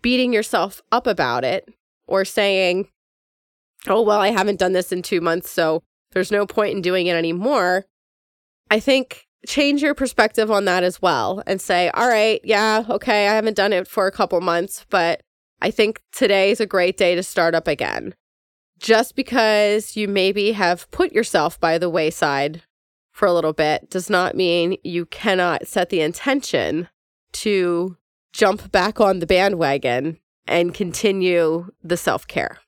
beating 0.01 0.33
yourself 0.33 0.81
up 0.91 1.07
about 1.07 1.43
it 1.43 1.67
or 2.07 2.23
saying, 2.23 2.89
oh, 3.87 4.01
well, 4.01 4.19
I 4.19 4.29
haven't 4.29 4.59
done 4.59 4.73
this 4.73 4.91
in 4.91 5.01
two 5.01 5.19
months, 5.19 5.49
so 5.49 5.81
there's 6.11 6.31
no 6.31 6.45
point 6.45 6.75
in 6.75 6.81
doing 6.81 7.07
it 7.07 7.15
anymore, 7.15 7.85
I 8.69 8.79
think 8.79 9.25
change 9.45 9.81
your 9.81 9.93
perspective 9.93 10.49
on 10.49 10.65
that 10.65 10.83
as 10.83 11.01
well 11.01 11.43
and 11.45 11.59
say, 11.59 11.89
all 11.89 12.07
right, 12.07 12.39
yeah, 12.43 12.85
okay, 12.89 13.27
I 13.27 13.33
haven't 13.33 13.57
done 13.57 13.73
it 13.73 13.87
for 13.87 14.07
a 14.07 14.11
couple 14.11 14.39
months, 14.41 14.85
but 14.89 15.21
I 15.61 15.69
think 15.71 16.01
today 16.11 16.51
is 16.51 16.61
a 16.61 16.65
great 16.65 16.97
day 16.97 17.15
to 17.15 17.23
start 17.23 17.55
up 17.55 17.67
again. 17.67 18.13
Just 18.83 19.15
because 19.15 19.95
you 19.95 20.09
maybe 20.09 20.51
have 20.51 20.91
put 20.91 21.13
yourself 21.13 21.57
by 21.57 21.77
the 21.77 21.89
wayside 21.89 22.63
for 23.13 23.25
a 23.25 23.31
little 23.31 23.53
bit 23.53 23.89
does 23.89 24.09
not 24.09 24.35
mean 24.35 24.75
you 24.83 25.05
cannot 25.05 25.65
set 25.69 25.89
the 25.89 26.01
intention 26.01 26.89
to 27.31 27.95
jump 28.33 28.73
back 28.73 28.99
on 28.99 29.19
the 29.19 29.25
bandwagon 29.25 30.19
and 30.45 30.73
continue 30.73 31.67
the 31.81 31.95
self 31.95 32.27
care. 32.27 32.59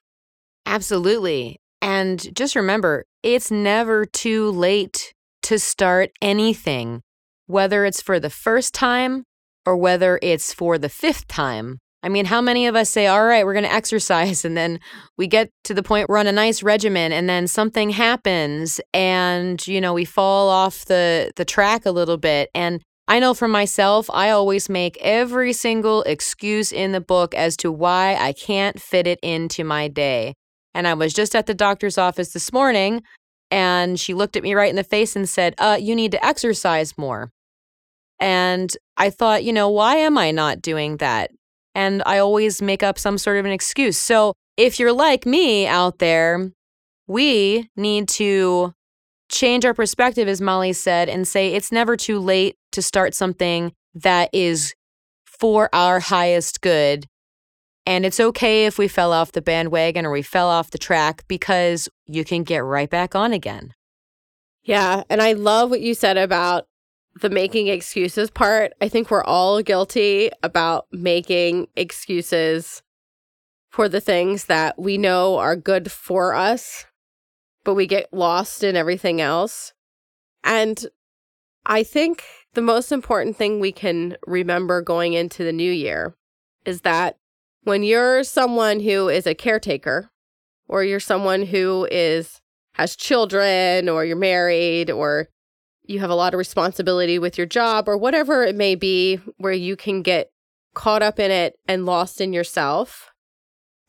Absolutely. 0.65 1.59
And 1.81 2.33
just 2.33 2.55
remember, 2.55 3.03
it's 3.21 3.51
never 3.51 4.05
too 4.05 4.49
late 4.51 5.13
to 5.43 5.59
start 5.59 6.11
anything, 6.21 7.01
whether 7.45 7.83
it's 7.83 8.01
for 8.01 8.21
the 8.21 8.29
first 8.29 8.73
time 8.73 9.25
or 9.65 9.75
whether 9.75 10.17
it's 10.21 10.53
for 10.53 10.77
the 10.77 10.87
fifth 10.87 11.27
time. 11.27 11.79
I 12.05 12.09
mean, 12.09 12.25
how 12.25 12.39
many 12.39 12.67
of 12.67 12.75
us 12.75 12.91
say, 12.91 13.07
all 13.07 13.25
right, 13.25 13.43
we're 13.43 13.53
going 13.53 13.65
to 13.65 13.73
exercise, 13.73 14.45
and 14.45 14.55
then 14.55 14.79
we 15.17 15.25
get 15.25 15.49
to 15.63 15.73
the 15.73 15.81
point 15.81 16.07
we're 16.07 16.19
on 16.19 16.27
a 16.27 16.31
nice 16.31 16.61
regimen, 16.61 17.11
and 17.11 17.27
then 17.27 17.47
something 17.47 17.89
happens, 17.89 18.79
and, 18.93 19.65
you 19.65 19.81
know, 19.81 19.91
we 19.91 20.05
fall 20.05 20.47
off 20.49 20.85
the, 20.85 21.31
the 21.35 21.43
track 21.43 21.83
a 21.83 21.91
little 21.91 22.17
bit. 22.17 22.51
And 22.53 22.83
I 23.07 23.17
know 23.17 23.33
for 23.33 23.47
myself, 23.47 24.07
I 24.13 24.29
always 24.29 24.69
make 24.69 24.99
every 25.01 25.51
single 25.51 26.03
excuse 26.03 26.71
in 26.71 26.91
the 26.91 27.01
book 27.01 27.33
as 27.33 27.57
to 27.57 27.71
why 27.71 28.15
I 28.15 28.33
can't 28.33 28.79
fit 28.79 29.07
it 29.07 29.19
into 29.23 29.63
my 29.63 29.87
day. 29.87 30.35
And 30.75 30.87
I 30.87 30.93
was 30.93 31.11
just 31.11 31.35
at 31.35 31.47
the 31.47 31.55
doctor's 31.55 31.97
office 31.97 32.33
this 32.33 32.53
morning, 32.53 33.01
and 33.49 33.99
she 33.99 34.13
looked 34.13 34.35
at 34.35 34.43
me 34.43 34.53
right 34.53 34.69
in 34.69 34.75
the 34.75 34.83
face 34.83 35.15
and 35.15 35.27
said, 35.27 35.55
uh, 35.57 35.79
You 35.81 35.95
need 35.95 36.11
to 36.11 36.23
exercise 36.23 36.99
more. 36.99 37.31
And 38.19 38.71
I 38.95 39.09
thought, 39.09 39.43
you 39.43 39.53
know, 39.53 39.69
why 39.69 39.95
am 39.95 40.19
I 40.19 40.29
not 40.29 40.61
doing 40.61 40.97
that? 40.97 41.31
And 41.75 42.01
I 42.05 42.17
always 42.17 42.61
make 42.61 42.81
up 42.81 42.97
some 42.97 43.17
sort 43.17 43.37
of 43.37 43.45
an 43.45 43.51
excuse. 43.51 43.97
So 43.97 44.33
if 44.57 44.79
you're 44.79 44.93
like 44.93 45.25
me 45.25 45.67
out 45.67 45.99
there, 45.99 46.51
we 47.07 47.69
need 47.75 48.07
to 48.09 48.73
change 49.29 49.65
our 49.65 49.73
perspective, 49.73 50.27
as 50.27 50.41
Molly 50.41 50.73
said, 50.73 51.09
and 51.09 51.27
say 51.27 51.53
it's 51.53 51.71
never 51.71 51.97
too 51.97 52.19
late 52.19 52.55
to 52.71 52.81
start 52.81 53.13
something 53.13 53.73
that 53.93 54.29
is 54.33 54.73
for 55.25 55.69
our 55.73 55.99
highest 55.99 56.61
good. 56.61 57.05
And 57.85 58.05
it's 58.05 58.19
okay 58.19 58.65
if 58.65 58.77
we 58.77 58.87
fell 58.87 59.13
off 59.13 59.33
the 59.33 59.41
bandwagon 59.41 60.05
or 60.05 60.11
we 60.11 60.21
fell 60.21 60.47
off 60.49 60.71
the 60.71 60.77
track 60.77 61.23
because 61.27 61.87
you 62.07 62.23
can 62.23 62.43
get 62.43 62.63
right 62.63 62.89
back 62.89 63.15
on 63.15 63.31
again. 63.31 63.73
Yeah. 64.63 65.03
And 65.09 65.21
I 65.21 65.33
love 65.33 65.69
what 65.69 65.81
you 65.81 65.93
said 65.93 66.17
about 66.17 66.65
the 67.19 67.29
making 67.29 67.67
excuses 67.67 68.29
part. 68.29 68.73
I 68.81 68.89
think 68.89 69.09
we're 69.09 69.23
all 69.23 69.61
guilty 69.61 70.29
about 70.43 70.87
making 70.91 71.67
excuses 71.75 72.81
for 73.69 73.87
the 73.89 74.01
things 74.01 74.45
that 74.45 74.77
we 74.79 74.97
know 74.97 75.37
are 75.37 75.55
good 75.55 75.91
for 75.91 76.33
us 76.33 76.85
but 77.65 77.73
we 77.73 77.87
get 77.87 78.13
lost 78.13 78.63
in 78.63 78.77
everything 78.77 79.19
else. 79.19 79.73
And 80.45 80.85
I 81.65 81.83
think 81.83 82.23
the 82.53 82.61
most 82.61 82.93
important 82.93 83.35
thing 83.35 83.59
we 83.59 83.73
can 83.73 84.15
remember 84.25 84.81
going 84.81 85.13
into 85.13 85.43
the 85.43 85.51
new 85.51 85.71
year 85.71 86.15
is 86.63 86.81
that 86.81 87.17
when 87.63 87.83
you're 87.83 88.23
someone 88.23 88.79
who 88.79 89.09
is 89.09 89.27
a 89.27 89.35
caretaker 89.35 90.11
or 90.69 90.83
you're 90.83 90.99
someone 90.99 91.47
who 91.47 91.87
is 91.91 92.39
has 92.75 92.95
children 92.95 93.89
or 93.89 94.05
you're 94.05 94.15
married 94.15 94.91
or 94.91 95.27
you 95.87 95.99
have 95.99 96.09
a 96.09 96.15
lot 96.15 96.33
of 96.33 96.37
responsibility 96.37 97.19
with 97.19 97.37
your 97.37 97.47
job 97.47 97.87
or 97.87 97.97
whatever 97.97 98.43
it 98.43 98.55
may 98.55 98.75
be 98.75 99.17
where 99.37 99.53
you 99.53 99.75
can 99.75 100.01
get 100.01 100.31
caught 100.73 101.01
up 101.01 101.19
in 101.19 101.31
it 101.31 101.57
and 101.67 101.85
lost 101.85 102.19
in 102.19 102.33
yourself 102.33 103.11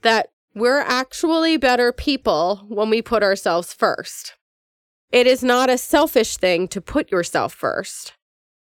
that 0.02 0.28
we're 0.54 0.80
actually 0.80 1.56
better 1.56 1.92
people 1.92 2.64
when 2.68 2.88
we 2.88 3.02
put 3.02 3.22
ourselves 3.22 3.74
first. 3.74 4.34
It 5.12 5.26
is 5.26 5.42
not 5.42 5.68
a 5.68 5.78
selfish 5.78 6.36
thing 6.36 6.68
to 6.68 6.80
put 6.80 7.10
yourself 7.10 7.52
first. 7.52 8.14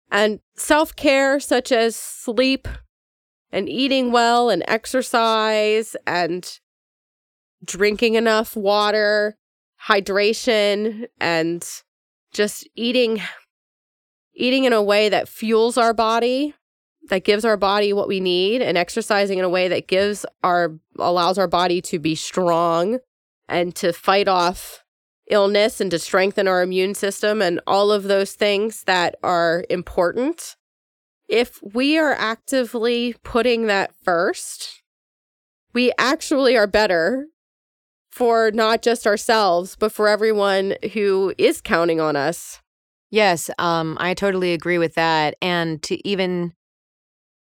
And 0.09 0.39
self 0.55 0.95
care, 0.95 1.39
such 1.39 1.71
as 1.71 1.95
sleep 1.95 2.67
and 3.51 3.67
eating 3.69 4.11
well 4.11 4.49
and 4.49 4.63
exercise 4.67 5.95
and 6.07 6.59
drinking 7.63 8.15
enough 8.15 8.55
water, 8.55 9.37
hydration, 9.87 11.07
and 11.19 11.67
just 12.31 12.67
eating 12.75 13.21
eating 14.33 14.63
in 14.63 14.73
a 14.73 14.81
way 14.81 15.09
that 15.09 15.27
fuels 15.27 15.77
our 15.77 15.93
body 15.93 16.53
that 17.09 17.23
gives 17.23 17.43
our 17.43 17.57
body 17.57 17.93
what 17.93 18.07
we 18.07 18.19
need 18.19 18.61
and 18.61 18.77
exercising 18.77 19.39
in 19.39 19.45
a 19.45 19.49
way 19.49 19.67
that 19.67 19.87
gives 19.87 20.25
our 20.43 20.73
allows 20.99 21.37
our 21.37 21.47
body 21.47 21.81
to 21.81 21.99
be 21.99 22.15
strong 22.15 22.99
and 23.47 23.75
to 23.75 23.91
fight 23.91 24.27
off 24.27 24.83
illness 25.27 25.81
and 25.81 25.91
to 25.91 25.99
strengthen 25.99 26.47
our 26.47 26.61
immune 26.61 26.93
system 26.93 27.41
and 27.41 27.59
all 27.65 27.91
of 27.91 28.03
those 28.03 28.33
things 28.33 28.83
that 28.83 29.15
are 29.23 29.63
important. 29.69 30.55
If 31.27 31.59
we 31.63 31.97
are 31.97 32.13
actively 32.13 33.15
putting 33.23 33.67
that 33.67 33.93
first, 34.03 34.83
we 35.73 35.93
actually 35.97 36.57
are 36.57 36.67
better 36.67 37.27
for 38.11 38.51
not 38.51 38.81
just 38.81 39.07
ourselves, 39.07 39.75
but 39.79 39.91
for 39.91 40.07
everyone 40.07 40.75
who 40.93 41.33
is 41.37 41.61
counting 41.61 42.01
on 42.01 42.15
us. 42.15 42.59
Yes, 43.09 43.49
um, 43.57 43.97
I 43.99 44.13
totally 44.13 44.53
agree 44.53 44.77
with 44.77 44.95
that. 44.95 45.35
And 45.41 45.81
to 45.83 46.07
even 46.07 46.53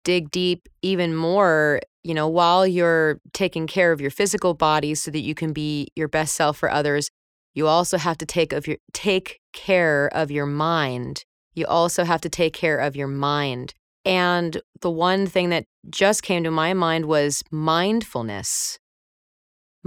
dig 0.03 0.31
deep 0.31 0.69
even 0.81 1.15
more, 1.15 1.81
you 2.03 2.13
know, 2.13 2.27
while 2.27 2.65
you're 2.65 3.19
taking 3.33 3.67
care 3.67 3.91
of 3.91 3.99
your 3.99 4.11
physical 4.11 4.53
body 4.53 4.95
so 4.95 5.11
that 5.11 5.19
you 5.19 5.35
can 5.35 5.51
be 5.51 5.89
your 5.95 6.07
best 6.07 6.35
self 6.35 6.57
for 6.57 6.71
others, 6.71 7.09
you 7.53 7.67
also 7.67 7.97
have 7.97 8.17
to 8.19 8.25
take 8.25 8.53
of 8.53 8.67
your 8.67 8.77
take 8.93 9.41
care 9.51 10.09
of 10.13 10.31
your 10.31 10.45
mind. 10.45 11.25
You 11.55 11.65
also 11.65 12.03
have 12.03 12.21
to 12.21 12.29
take 12.29 12.53
care 12.53 12.77
of 12.77 12.95
your 12.95 13.07
mind. 13.07 13.73
And 14.05 14.61
the 14.79 14.91
one 14.91 15.27
thing 15.27 15.49
that 15.49 15.65
just 15.89 16.23
came 16.23 16.43
to 16.43 16.51
my 16.51 16.73
mind 16.73 17.07
was 17.07 17.43
mindfulness 17.51 18.79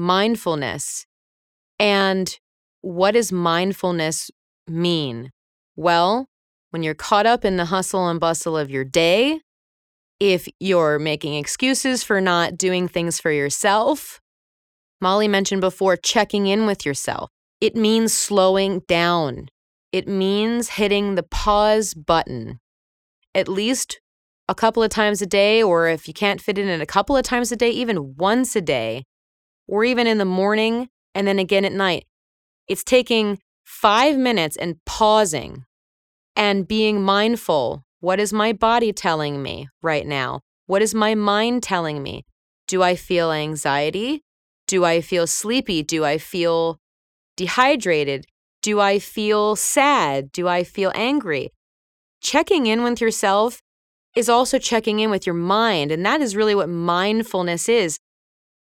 mindfulness. 0.01 1.07
And 1.79 2.39
what 2.81 3.13
does 3.13 3.31
mindfulness 3.31 4.31
mean? 4.67 5.31
Well, 5.77 6.27
when 6.71 6.83
you're 6.83 6.95
caught 6.95 7.27
up 7.27 7.45
in 7.45 7.57
the 7.57 7.67
hustle 7.67 8.09
and 8.09 8.19
bustle 8.19 8.57
of 8.57 8.71
your 8.71 8.85
day, 8.85 9.41
if 10.19 10.49
you're 10.59 10.99
making 10.99 11.35
excuses 11.35 12.03
for 12.03 12.21
not 12.21 12.57
doing 12.57 12.89
things 12.89 13.21
for 13.21 13.31
yourself, 13.31 14.21
Molly 15.01 15.29
mentioned 15.29 15.61
before 15.61 15.97
checking 15.97 16.47
in 16.47 16.67
with 16.67 16.85
yourself. 16.85 17.31
It 17.61 17.77
means 17.77 18.15
slowing 18.15 18.81
down. 18.89 19.49
It 19.93 20.09
means 20.09 20.71
hitting 20.71 21.15
the 21.15 21.23
pause 21.23 21.95
button 21.95 22.61
at 23.35 23.49
least 23.49 24.01
a 24.49 24.55
couple 24.55 24.83
of 24.83 24.91
times 24.91 25.23
a 25.23 25.27
day, 25.27 25.63
or 25.63 25.89
if 25.89 26.09
you 26.09 26.15
can't 26.15 26.41
fit 26.41 26.59
it 26.59 26.67
in 26.67 26.81
a 26.81 26.87
couple 26.87 27.17
of 27.17 27.23
times 27.23 27.53
a 27.53 27.57
day, 27.57 27.71
even 27.71 28.15
once 28.17 28.57
a 28.57 28.61
day, 28.61 29.05
or 29.71 29.85
even 29.85 30.07
in 30.07 30.19
the 30.19 30.25
morning 30.25 30.89
and 31.15 31.27
then 31.27 31.39
again 31.39 31.65
at 31.65 31.73
night. 31.73 32.05
It's 32.67 32.83
taking 32.83 33.39
five 33.65 34.19
minutes 34.19 34.57
and 34.57 34.77
pausing 34.85 35.65
and 36.35 36.67
being 36.67 37.03
mindful. 37.03 37.85
What 38.01 38.19
is 38.19 38.33
my 38.33 38.53
body 38.53 38.93
telling 38.93 39.43
me 39.43 39.69
right 39.81 40.07
now? 40.07 40.41
What 40.67 40.83
is 40.83 40.93
my 40.93 41.15
mind 41.15 41.63
telling 41.63 42.03
me? 42.03 42.25
Do 42.67 42.83
I 42.83 42.97
feel 42.97 43.31
anxiety? 43.31 44.23
Do 44.67 44.85
I 44.85 45.01
feel 45.01 45.27
sleepy? 45.27 45.83
Do 45.83 46.05
I 46.05 46.19
feel 46.19 46.79
dehydrated? 47.37 48.27
Do 48.63 48.81
I 48.81 48.99
feel 48.99 49.55
sad? 49.55 50.33
Do 50.33 50.49
I 50.49 50.65
feel 50.65 50.93
angry? 50.95 51.51
Checking 52.21 52.67
in 52.67 52.83
with 52.83 53.01
yourself 53.01 53.63
is 54.17 54.29
also 54.29 54.59
checking 54.59 54.99
in 54.99 55.11
with 55.11 55.27
your 55.27 55.35
mind. 55.35 55.93
And 55.93 56.05
that 56.05 56.21
is 56.21 56.35
really 56.35 56.55
what 56.55 56.69
mindfulness 56.69 57.69
is. 57.69 57.99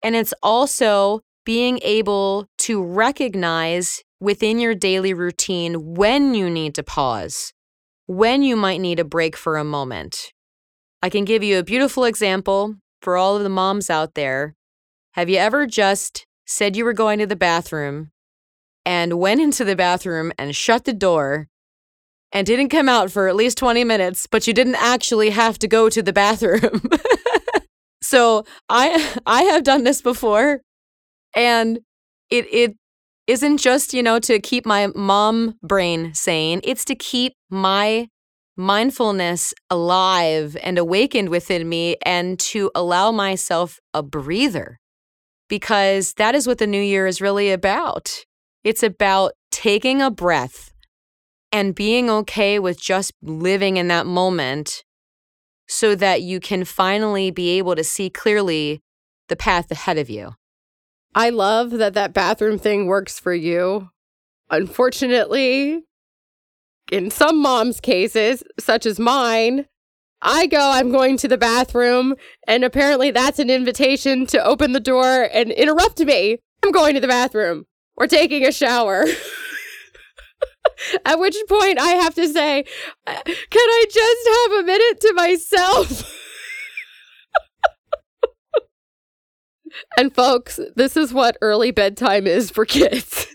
And 0.04 0.14
it's 0.14 0.34
also 0.42 1.22
being 1.46 1.80
able 1.82 2.46
to 2.58 2.84
recognize 2.84 4.02
within 4.20 4.58
your 4.58 4.74
daily 4.74 5.14
routine 5.14 5.94
when 5.94 6.34
you 6.34 6.50
need 6.50 6.74
to 6.74 6.82
pause, 6.82 7.54
when 8.06 8.42
you 8.42 8.54
might 8.54 8.82
need 8.82 9.00
a 9.00 9.04
break 9.04 9.34
for 9.34 9.56
a 9.56 9.64
moment. 9.64 10.32
I 11.02 11.08
can 11.08 11.24
give 11.24 11.42
you 11.42 11.58
a 11.58 11.64
beautiful 11.64 12.04
example 12.04 12.76
for 13.00 13.16
all 13.16 13.36
of 13.36 13.42
the 13.42 13.48
moms 13.48 13.88
out 13.88 14.14
there. 14.14 14.54
Have 15.12 15.30
you 15.30 15.38
ever 15.38 15.66
just 15.66 16.26
said 16.46 16.76
you 16.76 16.84
were 16.84 16.92
going 16.92 17.18
to 17.18 17.26
the 17.26 17.34
bathroom 17.34 18.10
and 18.84 19.18
went 19.18 19.40
into 19.40 19.64
the 19.64 19.76
bathroom 19.76 20.32
and 20.38 20.54
shut 20.54 20.84
the 20.84 20.92
door 20.92 21.48
and 22.30 22.46
didn't 22.46 22.68
come 22.68 22.90
out 22.90 23.10
for 23.10 23.26
at 23.26 23.36
least 23.36 23.56
20 23.56 23.84
minutes, 23.84 24.26
but 24.26 24.46
you 24.46 24.52
didn't 24.52 24.74
actually 24.76 25.30
have 25.30 25.58
to 25.60 25.68
go 25.68 25.88
to 25.88 26.02
the 26.02 26.12
bathroom? 26.12 26.90
So 28.04 28.44
I 28.68 29.18
I 29.26 29.42
have 29.44 29.64
done 29.64 29.84
this 29.84 30.02
before 30.02 30.60
and 31.34 31.80
it 32.30 32.46
it 32.52 32.76
isn't 33.26 33.56
just, 33.56 33.94
you 33.94 34.02
know, 34.02 34.18
to 34.20 34.38
keep 34.38 34.66
my 34.66 34.88
mom 34.88 35.54
brain 35.62 36.12
sane, 36.12 36.60
it's 36.62 36.84
to 36.84 36.94
keep 36.94 37.32
my 37.50 38.08
mindfulness 38.56 39.54
alive 39.70 40.56
and 40.62 40.78
awakened 40.78 41.30
within 41.30 41.68
me 41.68 41.96
and 42.04 42.38
to 42.38 42.70
allow 42.74 43.10
myself 43.10 43.80
a 43.94 44.02
breather. 44.02 44.78
Because 45.48 46.14
that 46.14 46.34
is 46.34 46.46
what 46.46 46.58
the 46.58 46.66
new 46.66 46.80
year 46.80 47.06
is 47.06 47.20
really 47.20 47.50
about. 47.50 48.24
It's 48.62 48.82
about 48.82 49.32
taking 49.50 50.00
a 50.00 50.10
breath 50.10 50.72
and 51.50 51.74
being 51.74 52.10
okay 52.10 52.58
with 52.58 52.80
just 52.80 53.12
living 53.22 53.76
in 53.76 53.88
that 53.88 54.06
moment 54.06 54.84
so 55.66 55.94
that 55.94 56.22
you 56.22 56.40
can 56.40 56.64
finally 56.64 57.30
be 57.30 57.58
able 57.58 57.74
to 57.74 57.84
see 57.84 58.10
clearly 58.10 58.82
the 59.28 59.36
path 59.36 59.70
ahead 59.70 59.98
of 59.98 60.10
you. 60.10 60.34
I 61.14 61.30
love 61.30 61.70
that 61.70 61.94
that 61.94 62.12
bathroom 62.12 62.58
thing 62.58 62.86
works 62.86 63.18
for 63.18 63.32
you. 63.32 63.90
Unfortunately, 64.50 65.82
in 66.90 67.10
some 67.10 67.40
moms' 67.40 67.80
cases, 67.80 68.42
such 68.58 68.84
as 68.84 68.98
mine, 68.98 69.66
I 70.20 70.46
go, 70.46 70.58
I'm 70.58 70.90
going 70.90 71.16
to 71.18 71.28
the 71.28 71.38
bathroom, 71.38 72.14
and 72.46 72.64
apparently 72.64 73.10
that's 73.10 73.38
an 73.38 73.50
invitation 73.50 74.26
to 74.26 74.44
open 74.44 74.72
the 74.72 74.80
door 74.80 75.28
and 75.32 75.50
interrupt 75.52 76.00
me. 76.00 76.38
I'm 76.62 76.72
going 76.72 76.94
to 76.94 77.00
the 77.00 77.08
bathroom 77.08 77.66
or 77.96 78.06
taking 78.06 78.46
a 78.46 78.52
shower. 78.52 79.04
At 81.04 81.18
which 81.18 81.36
point 81.48 81.78
I 81.78 81.90
have 81.92 82.14
to 82.14 82.28
say, 82.28 82.64
can 83.06 83.22
I 83.56 83.84
just 83.90 84.28
have 84.28 84.52
a 84.60 84.62
minute 84.64 85.00
to 85.00 85.12
myself? 85.14 86.20
and 89.98 90.14
folks, 90.14 90.60
this 90.76 90.96
is 90.96 91.12
what 91.12 91.36
early 91.40 91.70
bedtime 91.70 92.26
is 92.26 92.50
for 92.50 92.64
kids. 92.64 93.26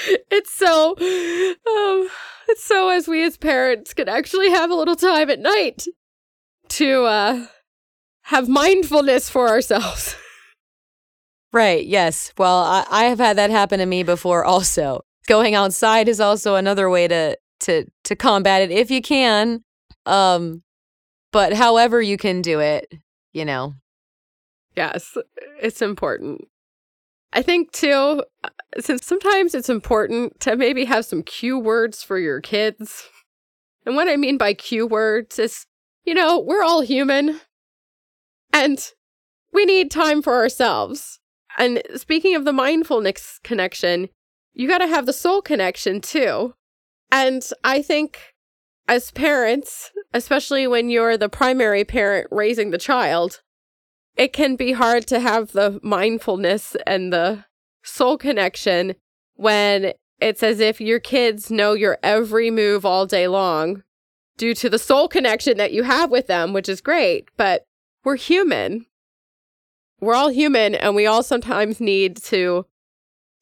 it's 0.30 0.52
so 0.52 0.90
um, 0.96 2.08
it's 2.48 2.64
so 2.64 2.88
as 2.88 3.06
we 3.06 3.22
as 3.22 3.36
parents 3.36 3.94
can 3.94 4.08
actually 4.08 4.50
have 4.50 4.70
a 4.70 4.74
little 4.74 4.96
time 4.96 5.30
at 5.30 5.38
night 5.38 5.86
to 6.68 7.04
uh 7.04 7.46
have 8.22 8.48
mindfulness 8.48 9.28
for 9.28 9.48
ourselves. 9.48 10.16
Right. 11.52 11.86
Yes. 11.86 12.32
Well, 12.38 12.62
I, 12.62 12.86
I 12.90 13.04
have 13.04 13.18
had 13.18 13.36
that 13.36 13.50
happen 13.50 13.78
to 13.78 13.86
me 13.86 14.02
before 14.02 14.44
also. 14.44 15.02
Going 15.26 15.54
outside 15.54 16.08
is 16.08 16.20
also 16.20 16.56
another 16.56 16.88
way 16.90 17.06
to 17.08 17.36
to 17.60 17.84
to 18.04 18.16
combat 18.16 18.62
it 18.62 18.70
if 18.70 18.90
you 18.90 19.00
can. 19.02 19.62
Um 20.06 20.62
but 21.30 21.52
however 21.52 22.02
you 22.02 22.16
can 22.16 22.42
do 22.42 22.60
it, 22.60 22.92
you 23.32 23.44
know. 23.44 23.74
Yes, 24.76 25.16
it's 25.60 25.82
important. 25.82 26.48
I 27.32 27.42
think 27.42 27.72
too, 27.72 28.24
uh, 28.44 28.48
since 28.80 29.06
sometimes 29.06 29.54
it's 29.54 29.70
important 29.70 30.40
to 30.40 30.56
maybe 30.56 30.84
have 30.84 31.04
some 31.04 31.22
cue 31.22 31.58
words 31.58 32.02
for 32.02 32.18
your 32.18 32.40
kids. 32.40 33.08
And 33.86 33.96
what 33.96 34.08
I 34.08 34.16
mean 34.16 34.38
by 34.38 34.54
cue 34.54 34.86
words 34.86 35.38
is, 35.38 35.66
you 36.04 36.14
know, 36.14 36.38
we're 36.38 36.62
all 36.62 36.82
human 36.82 37.40
and 38.52 38.92
we 39.52 39.64
need 39.64 39.90
time 39.90 40.22
for 40.22 40.34
ourselves. 40.34 41.20
And 41.58 41.82
speaking 41.96 42.34
of 42.34 42.44
the 42.44 42.52
mindfulness 42.52 43.40
connection, 43.42 44.08
you 44.54 44.68
got 44.68 44.78
to 44.78 44.86
have 44.86 45.06
the 45.06 45.12
soul 45.12 45.42
connection 45.42 46.00
too. 46.00 46.54
And 47.10 47.46
I 47.62 47.82
think 47.82 48.34
as 48.88 49.10
parents, 49.10 49.90
especially 50.12 50.66
when 50.66 50.90
you're 50.90 51.16
the 51.16 51.28
primary 51.28 51.84
parent 51.84 52.28
raising 52.30 52.70
the 52.70 52.78
child, 52.78 53.42
it 54.16 54.32
can 54.32 54.56
be 54.56 54.72
hard 54.72 55.06
to 55.06 55.20
have 55.20 55.52
the 55.52 55.80
mindfulness 55.82 56.76
and 56.86 57.12
the 57.12 57.44
soul 57.82 58.18
connection 58.18 58.94
when 59.34 59.92
it's 60.20 60.42
as 60.42 60.60
if 60.60 60.80
your 60.80 61.00
kids 61.00 61.50
know 61.50 61.72
your 61.72 61.98
every 62.02 62.50
move 62.50 62.84
all 62.84 63.06
day 63.06 63.26
long 63.26 63.82
due 64.36 64.54
to 64.54 64.68
the 64.68 64.78
soul 64.78 65.08
connection 65.08 65.56
that 65.56 65.72
you 65.72 65.82
have 65.82 66.10
with 66.10 66.26
them, 66.26 66.52
which 66.52 66.68
is 66.68 66.80
great. 66.80 67.28
But 67.36 67.64
we're 68.04 68.16
human 68.16 68.86
we're 70.02 70.16
all 70.16 70.28
human 70.28 70.74
and 70.74 70.94
we 70.94 71.06
all 71.06 71.22
sometimes 71.22 71.80
need 71.80 72.16
to 72.16 72.66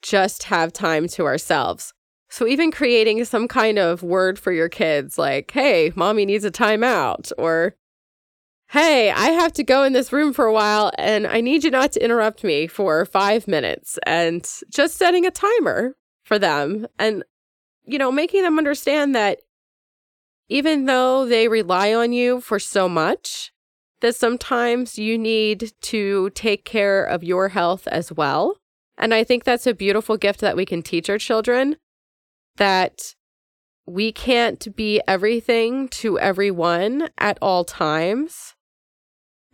just 0.03 0.44
have 0.44 0.73
time 0.73 1.09
to 1.09 1.25
ourselves. 1.25 1.94
So, 2.29 2.46
even 2.46 2.70
creating 2.70 3.25
some 3.25 3.49
kind 3.49 3.79
of 3.79 4.05
word 4.05 4.38
for 4.38 4.53
your 4.53 4.68
kids, 4.68 5.18
like, 5.18 5.51
hey, 5.51 5.90
mommy 5.96 6.25
needs 6.25 6.44
a 6.44 6.51
timeout, 6.51 7.33
or 7.37 7.75
hey, 8.68 9.11
I 9.11 9.31
have 9.31 9.53
to 9.55 9.64
go 9.64 9.83
in 9.83 9.94
this 9.94 10.12
room 10.12 10.33
for 10.33 10.44
a 10.44 10.53
while 10.53 10.92
and 10.96 11.27
I 11.27 11.40
need 11.40 11.64
you 11.64 11.73
not 11.73 11.90
to 11.92 12.05
interrupt 12.05 12.44
me 12.44 12.68
for 12.68 13.05
five 13.05 13.49
minutes, 13.49 13.99
and 14.07 14.49
just 14.68 14.96
setting 14.96 15.27
a 15.27 15.31
timer 15.33 15.96
for 16.23 16.38
them 16.38 16.87
and, 16.99 17.25
you 17.85 17.99
know, 17.99 18.12
making 18.12 18.42
them 18.42 18.59
understand 18.59 19.14
that 19.16 19.40
even 20.49 20.85
though 20.85 21.25
they 21.27 21.49
rely 21.49 21.94
on 21.94 22.12
you 22.12 22.40
for 22.40 22.59
so 22.59 22.88
much, 22.88 23.50
that 24.01 24.17
sometimes 24.17 24.99
you 24.99 25.19
need 25.19 25.73
to 25.83 26.31
take 26.31 26.65
care 26.65 27.05
of 27.05 27.23
your 27.25 27.49
health 27.49 27.87
as 27.89 28.13
well. 28.13 28.57
And 28.97 29.15
I 29.15 29.25
think 29.25 29.45
that's 29.45 29.67
a 29.67 29.75
beautiful 29.75 30.17
gift 30.17 30.41
that 30.41 30.57
we 30.57 30.67
can 30.67 30.83
teach 30.83 31.09
our 31.09 31.19
children 31.19 31.77
that 32.57 33.15
we 33.87 34.13
can't 34.13 34.75
be 34.77 35.01
everything 35.09 35.89
to 35.89 36.19
everyone 36.19 37.09
at 37.19 37.39
all 37.41 37.65
times 37.65 38.55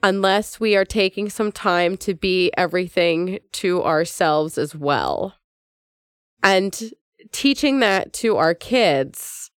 unless 0.02 0.60
we 0.60 0.76
are 0.76 0.84
taking 0.84 1.30
some 1.30 1.50
time 1.50 1.96
to 1.96 2.14
be 2.14 2.50
everything 2.56 3.38
to 3.52 3.82
ourselves 3.82 4.58
as 4.58 4.74
well. 4.74 5.34
And 6.42 6.92
teaching 7.32 7.80
that 7.80 8.12
to 8.14 8.36
our 8.36 8.54
kids 8.54 9.50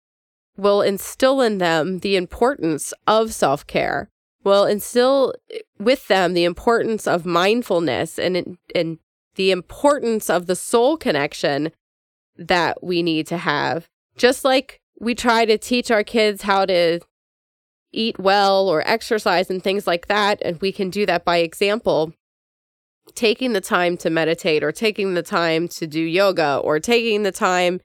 will 0.57 0.83
instill 0.83 1.40
in 1.40 1.59
them 1.59 2.01
the 2.01 2.16
importance 2.16 2.92
of 3.07 3.33
self 3.33 3.66
care, 3.66 4.11
will 4.46 4.64
instill 4.64 5.35
with 5.76 6.06
them 6.06 6.32
the 6.32 6.44
importance 6.44 7.09
of 7.09 7.26
mindfulness 7.26 8.16
and, 8.16 8.56
and 8.76 8.98
the 9.35 9.50
importance 9.50 10.30
of 10.30 10.46
the 10.46 10.54
soul 10.54 10.96
connection 10.96 11.72
that 12.37 12.80
we 12.80 13.02
need 13.02 13.26
to 13.26 13.37
have. 13.37 13.88
Just 14.16 14.44
like 14.44 14.80
we 15.00 15.16
try 15.16 15.44
to 15.44 15.59
teach 15.59 15.90
our 15.90 16.04
kids 16.04 16.42
how 16.42 16.64
to 16.64 17.00
eat 17.92 18.20
well 18.20 18.68
or 18.68 18.87
exercise 18.88 19.50
and 19.50 19.62
things 19.64 19.85
like 19.85 20.06
that, 20.06 20.40
and 20.42 20.61
we 20.61 20.70
can 20.70 20.90
do 20.90 21.04
that 21.06 21.24
by 21.24 21.38
example. 21.38 22.12
Taking 23.16 23.52
the 23.52 23.61
time 23.61 23.96
to 23.98 24.11
meditate, 24.11 24.62
or 24.62 24.70
taking 24.70 25.14
the 25.14 25.22
time 25.22 25.66
to 25.68 25.88
do 25.88 26.00
yoga, 26.00 26.59
or 26.59 26.78
taking 26.78 27.24
the 27.24 27.32
time 27.32 27.80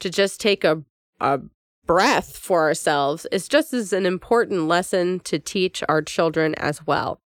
to 0.00 0.10
just 0.10 0.40
take 0.40 0.62
a, 0.62 0.82
a 1.20 1.40
breath 1.86 2.36
for 2.36 2.62
ourselves 2.62 3.26
is 3.32 3.48
just 3.48 3.72
as 3.72 3.92
an 3.92 4.06
important 4.06 4.66
lesson 4.68 5.20
to 5.20 5.38
teach 5.38 5.82
our 5.88 6.02
children 6.02 6.54
as 6.56 6.86
well. 6.86 7.20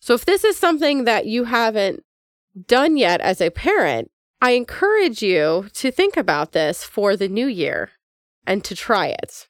So, 0.00 0.14
if 0.14 0.24
this 0.24 0.44
is 0.44 0.56
something 0.56 1.04
that 1.04 1.26
you 1.26 1.44
haven't 1.44 2.02
done 2.66 2.96
yet 2.96 3.20
as 3.20 3.40
a 3.40 3.50
parent, 3.50 4.10
I 4.40 4.52
encourage 4.52 5.22
you 5.22 5.68
to 5.74 5.90
think 5.90 6.16
about 6.16 6.52
this 6.52 6.82
for 6.82 7.16
the 7.16 7.28
new 7.28 7.46
year 7.46 7.90
and 8.44 8.64
to 8.64 8.74
try 8.74 9.06
it. 9.06 9.48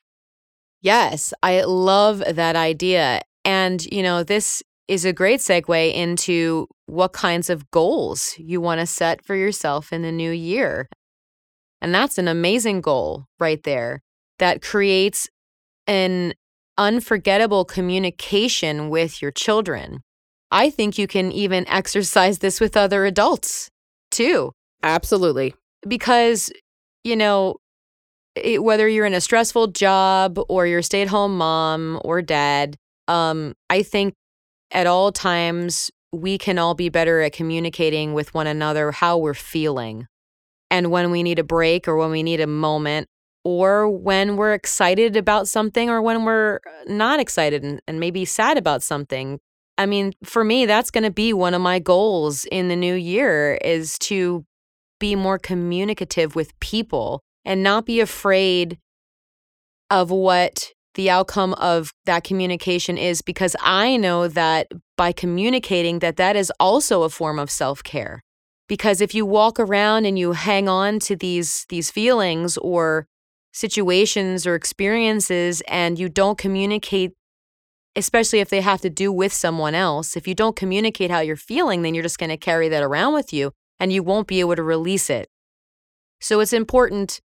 Yes, 0.82 1.32
I 1.42 1.62
love 1.62 2.22
that 2.28 2.56
idea. 2.56 3.22
And, 3.44 3.84
you 3.86 4.02
know, 4.02 4.22
this 4.22 4.62
is 4.88 5.04
a 5.04 5.12
great 5.12 5.40
segue 5.40 5.94
into 5.94 6.68
what 6.86 7.14
kinds 7.14 7.48
of 7.48 7.70
goals 7.70 8.34
you 8.36 8.60
want 8.60 8.80
to 8.80 8.86
set 8.86 9.24
for 9.24 9.34
yourself 9.34 9.92
in 9.92 10.02
the 10.02 10.12
new 10.12 10.30
year. 10.30 10.88
And 11.80 11.94
that's 11.94 12.18
an 12.18 12.28
amazing 12.28 12.82
goal 12.82 13.26
right 13.40 13.62
there 13.62 14.02
that 14.38 14.62
creates 14.62 15.28
an 15.86 16.34
unforgettable 16.78 17.64
communication 17.64 18.88
with 18.88 19.20
your 19.20 19.30
children. 19.30 20.00
I 20.50 20.70
think 20.70 20.98
you 20.98 21.06
can 21.06 21.32
even 21.32 21.66
exercise 21.68 22.38
this 22.38 22.60
with 22.60 22.76
other 22.76 23.04
adults 23.04 23.70
too. 24.10 24.52
Absolutely. 24.82 25.54
Because, 25.86 26.52
you 27.04 27.16
know, 27.16 27.56
it, 28.34 28.62
whether 28.62 28.88
you're 28.88 29.06
in 29.06 29.14
a 29.14 29.20
stressful 29.20 29.68
job 29.68 30.38
or 30.48 30.66
you're 30.66 30.80
a 30.80 30.82
stay 30.82 31.02
at 31.02 31.08
home 31.08 31.36
mom 31.36 32.00
or 32.04 32.22
dad, 32.22 32.76
um, 33.08 33.54
I 33.68 33.82
think 33.82 34.14
at 34.70 34.86
all 34.86 35.12
times 35.12 35.90
we 36.12 36.38
can 36.38 36.58
all 36.58 36.74
be 36.74 36.88
better 36.88 37.20
at 37.22 37.32
communicating 37.32 38.12
with 38.12 38.34
one 38.34 38.46
another 38.46 38.92
how 38.92 39.18
we're 39.18 39.34
feeling. 39.34 40.06
And 40.70 40.90
when 40.90 41.10
we 41.10 41.22
need 41.22 41.38
a 41.38 41.44
break 41.44 41.88
or 41.88 41.96
when 41.96 42.10
we 42.10 42.22
need 42.22 42.40
a 42.40 42.46
moment, 42.46 43.08
or 43.44 43.88
when 43.88 44.36
we're 44.36 44.54
excited 44.54 45.16
about 45.16 45.48
something 45.48 45.90
or 45.90 46.00
when 46.00 46.24
we're 46.24 46.60
uh, 46.66 46.84
not 46.86 47.20
excited 47.20 47.62
and, 47.62 47.80
and 47.88 47.98
maybe 47.98 48.24
sad 48.24 48.56
about 48.56 48.82
something. 48.82 49.38
I 49.78 49.86
mean, 49.86 50.12
for 50.22 50.44
me, 50.44 50.66
that's 50.66 50.90
going 50.90 51.04
to 51.04 51.10
be 51.10 51.32
one 51.32 51.54
of 51.54 51.60
my 51.60 51.78
goals 51.78 52.44
in 52.46 52.68
the 52.68 52.76
new 52.76 52.94
year 52.94 53.58
is 53.64 53.98
to 54.00 54.44
be 55.00 55.16
more 55.16 55.38
communicative 55.38 56.36
with 56.36 56.58
people 56.60 57.22
and 57.44 57.62
not 57.62 57.86
be 57.86 57.98
afraid 58.00 58.78
of 59.90 60.10
what 60.10 60.70
the 60.94 61.10
outcome 61.10 61.54
of 61.54 61.92
that 62.06 62.22
communication 62.22 62.98
is 62.98 63.22
because 63.22 63.56
I 63.60 63.96
know 63.96 64.28
that 64.28 64.68
by 64.96 65.10
communicating 65.12 66.00
that 66.00 66.16
that 66.16 66.36
is 66.36 66.52
also 66.60 67.02
a 67.02 67.08
form 67.08 67.38
of 67.38 67.50
self-care. 67.50 68.20
Because 68.68 69.00
if 69.00 69.14
you 69.14 69.26
walk 69.26 69.58
around 69.58 70.06
and 70.06 70.18
you 70.18 70.32
hang 70.32 70.68
on 70.68 70.98
to 71.00 71.16
these 71.16 71.66
these 71.68 71.90
feelings 71.90 72.56
or 72.58 73.06
situations 73.52 74.46
or 74.46 74.54
experiences 74.54 75.62
and 75.68 75.98
you 75.98 76.08
don't 76.08 76.38
communicate 76.38 77.12
especially 77.94 78.40
if 78.40 78.48
they 78.48 78.60
have 78.60 78.80
to 78.80 78.90
do 78.90 79.12
with 79.12 79.32
someone 79.32 79.74
else, 79.74 80.16
if 80.16 80.26
you 80.26 80.34
don't 80.34 80.56
communicate 80.56 81.10
how 81.10 81.20
you're 81.20 81.36
feeling, 81.36 81.82
then 81.82 81.94
you're 81.94 82.02
just 82.02 82.18
going 82.18 82.30
to 82.30 82.36
carry 82.36 82.68
that 82.68 82.82
around 82.82 83.12
with 83.12 83.32
you 83.32 83.52
and 83.78 83.92
you 83.92 84.02
won't 84.02 84.26
be 84.26 84.40
able 84.40 84.56
to 84.56 84.62
release 84.62 85.10
it. 85.10 85.28
So 86.20 86.40
it's 86.40 86.52
important 86.52 87.20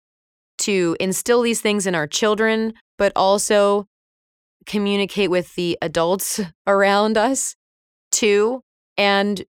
to 0.59 0.97
instill 1.01 1.43
these 1.43 1.61
things 1.61 1.87
in 1.87 1.95
our 1.95 2.07
children, 2.07 2.75
but 2.97 3.13
also 3.17 3.87
communicate 4.67 5.31
with 5.31 5.55
the 5.57 5.77
adults 5.83 6.41
around 6.67 7.19
us 7.19 7.57
too. 8.11 8.63
And, 8.97 9.45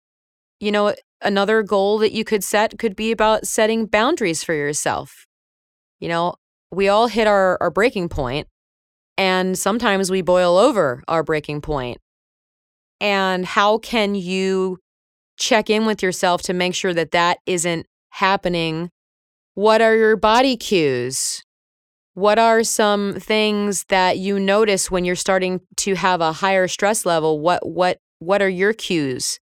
you 0.61 0.71
know, 0.71 0.95
another 1.23 1.63
goal 1.63 1.99
that 1.99 2.13
you 2.13 2.23
could 2.23 2.45
set 2.45 2.79
could 2.79 2.95
be 2.95 3.11
about 3.11 3.47
setting 3.47 3.87
boundaries 3.87 4.45
for 4.45 4.55
yourself. 4.55 5.27
You 5.99 6.09
know, 6.09 6.35
we 6.73 6.89
all 6.89 7.07
hit 7.07 7.27
our, 7.27 7.59
our 7.61 7.71
breaking 7.71 8.09
point, 8.09 8.47
and 9.17 9.59
sometimes 9.59 10.11
we 10.11 10.23
boil 10.23 10.57
over 10.57 11.03
our 11.09 11.23
breaking 11.23 11.61
point. 11.61 11.99
And 13.01 13.47
how 13.47 13.79
can 13.79 14.15
you 14.15 14.79
check 15.39 15.71
in 15.71 15.87
with 15.87 16.03
yourself 16.03 16.43
to 16.43 16.53
make 16.53 16.75
sure 16.75 16.93
that 16.95 17.13
that 17.13 17.39
isn't 17.47 17.87
happening 18.11 18.91
what 19.55 19.83
are 19.83 19.95
your 19.95 20.17
body 20.17 20.57
cues? 20.57 21.43
What 22.15 22.39
are 22.39 22.63
some 22.63 23.15
things 23.15 23.85
that 23.89 24.19
you 24.19 24.39
notice 24.39 24.91
when 24.91 25.05
you're 25.05 25.17
starting 25.17 25.61
to 25.79 25.97
have 25.97 26.21
a 26.21 26.33
higher 26.33 26.69
stress 26.69 27.05
level? 27.05 27.41
What 27.41 27.69
what 27.69 27.99
what 28.21 28.43
are 28.43 28.49
your 28.49 28.73
cues? 28.73 29.39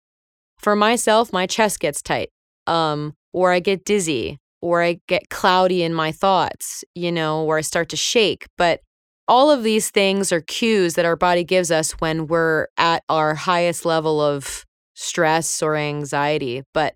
For 0.59 0.75
myself, 0.75 1.33
my 1.33 1.45
chest 1.45 1.79
gets 1.79 2.01
tight. 2.01 2.29
Um 2.67 3.13
or 3.33 3.51
I 3.51 3.59
get 3.59 3.85
dizzy 3.85 4.39
or 4.61 4.81
I 4.81 4.99
get 5.07 5.29
cloudy 5.29 5.83
in 5.83 5.93
my 5.93 6.11
thoughts, 6.11 6.83
you 6.95 7.11
know, 7.11 7.43
or 7.43 7.57
I 7.57 7.61
start 7.61 7.89
to 7.89 7.97
shake. 7.97 8.45
But 8.57 8.81
all 9.27 9.51
of 9.51 9.63
these 9.63 9.89
things 9.89 10.31
are 10.31 10.41
cues 10.41 10.95
that 10.95 11.05
our 11.05 11.15
body 11.15 11.43
gives 11.43 11.69
us 11.69 11.91
when 11.93 12.27
we're 12.27 12.67
at 12.77 13.03
our 13.09 13.35
highest 13.35 13.85
level 13.85 14.21
of 14.21 14.65
stress 14.93 15.61
or 15.61 15.75
anxiety. 15.75 16.63
But 16.73 16.95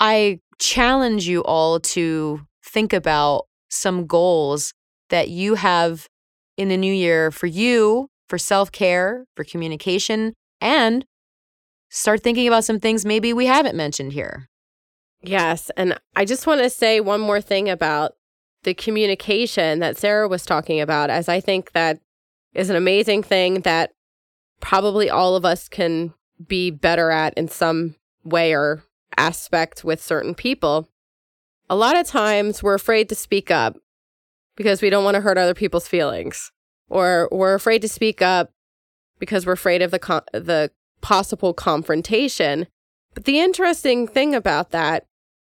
I 0.00 0.40
challenge 0.58 1.28
you 1.28 1.42
all 1.42 1.80
to 1.80 2.40
think 2.64 2.92
about 2.92 3.46
some 3.70 4.06
goals 4.06 4.72
that 5.10 5.28
you 5.28 5.56
have 5.56 6.06
in 6.56 6.68
the 6.68 6.76
new 6.76 6.92
year 6.92 7.30
for 7.30 7.46
you, 7.46 8.08
for 8.28 8.38
self 8.38 8.70
care, 8.70 9.24
for 9.36 9.44
communication, 9.44 10.34
and 10.60 11.04
start 11.90 12.22
thinking 12.22 12.46
about 12.46 12.64
some 12.64 12.80
things 12.80 13.04
maybe 13.04 13.32
we 13.32 13.46
haven't 13.46 13.76
mentioned 13.76 14.12
here. 14.12 14.48
Yes. 15.22 15.70
And 15.76 15.98
I 16.16 16.24
just 16.24 16.46
want 16.46 16.62
to 16.62 16.70
say 16.70 17.00
one 17.00 17.20
more 17.20 17.40
thing 17.40 17.68
about 17.70 18.14
the 18.64 18.74
communication 18.74 19.80
that 19.80 19.96
Sara 19.96 20.28
was 20.28 20.44
talking 20.44 20.80
about, 20.80 21.10
as 21.10 21.28
I 21.28 21.40
think 21.40 21.72
that 21.72 22.00
is 22.54 22.70
an 22.70 22.76
amazing 22.76 23.22
thing 23.22 23.60
that 23.60 23.92
probably 24.60 25.10
all 25.10 25.36
of 25.36 25.44
us 25.44 25.68
can 25.68 26.14
be 26.46 26.70
better 26.70 27.10
at 27.10 27.34
in 27.34 27.48
some 27.48 27.96
way 28.24 28.54
or 28.54 28.84
aspect 29.16 29.84
with 29.84 30.02
certain 30.02 30.34
people, 30.34 30.88
a 31.68 31.76
lot 31.76 31.96
of 31.96 32.06
times 32.06 32.62
we're 32.62 32.74
afraid 32.74 33.08
to 33.08 33.14
speak 33.14 33.50
up 33.50 33.76
because 34.56 34.82
we 34.82 34.90
don't 34.90 35.04
want 35.04 35.14
to 35.14 35.20
hurt 35.20 35.38
other 35.38 35.54
people's 35.54 35.88
feelings, 35.88 36.52
or 36.88 37.28
we're 37.32 37.54
afraid 37.54 37.82
to 37.82 37.88
speak 37.88 38.20
up 38.20 38.50
because 39.18 39.46
we're 39.46 39.52
afraid 39.52 39.82
of 39.82 39.90
the 39.90 39.98
co- 39.98 40.20
the 40.32 40.70
possible 41.00 41.54
confrontation. 41.54 42.66
But 43.14 43.24
the 43.24 43.40
interesting 43.40 44.06
thing 44.06 44.34
about 44.34 44.70
that 44.70 45.06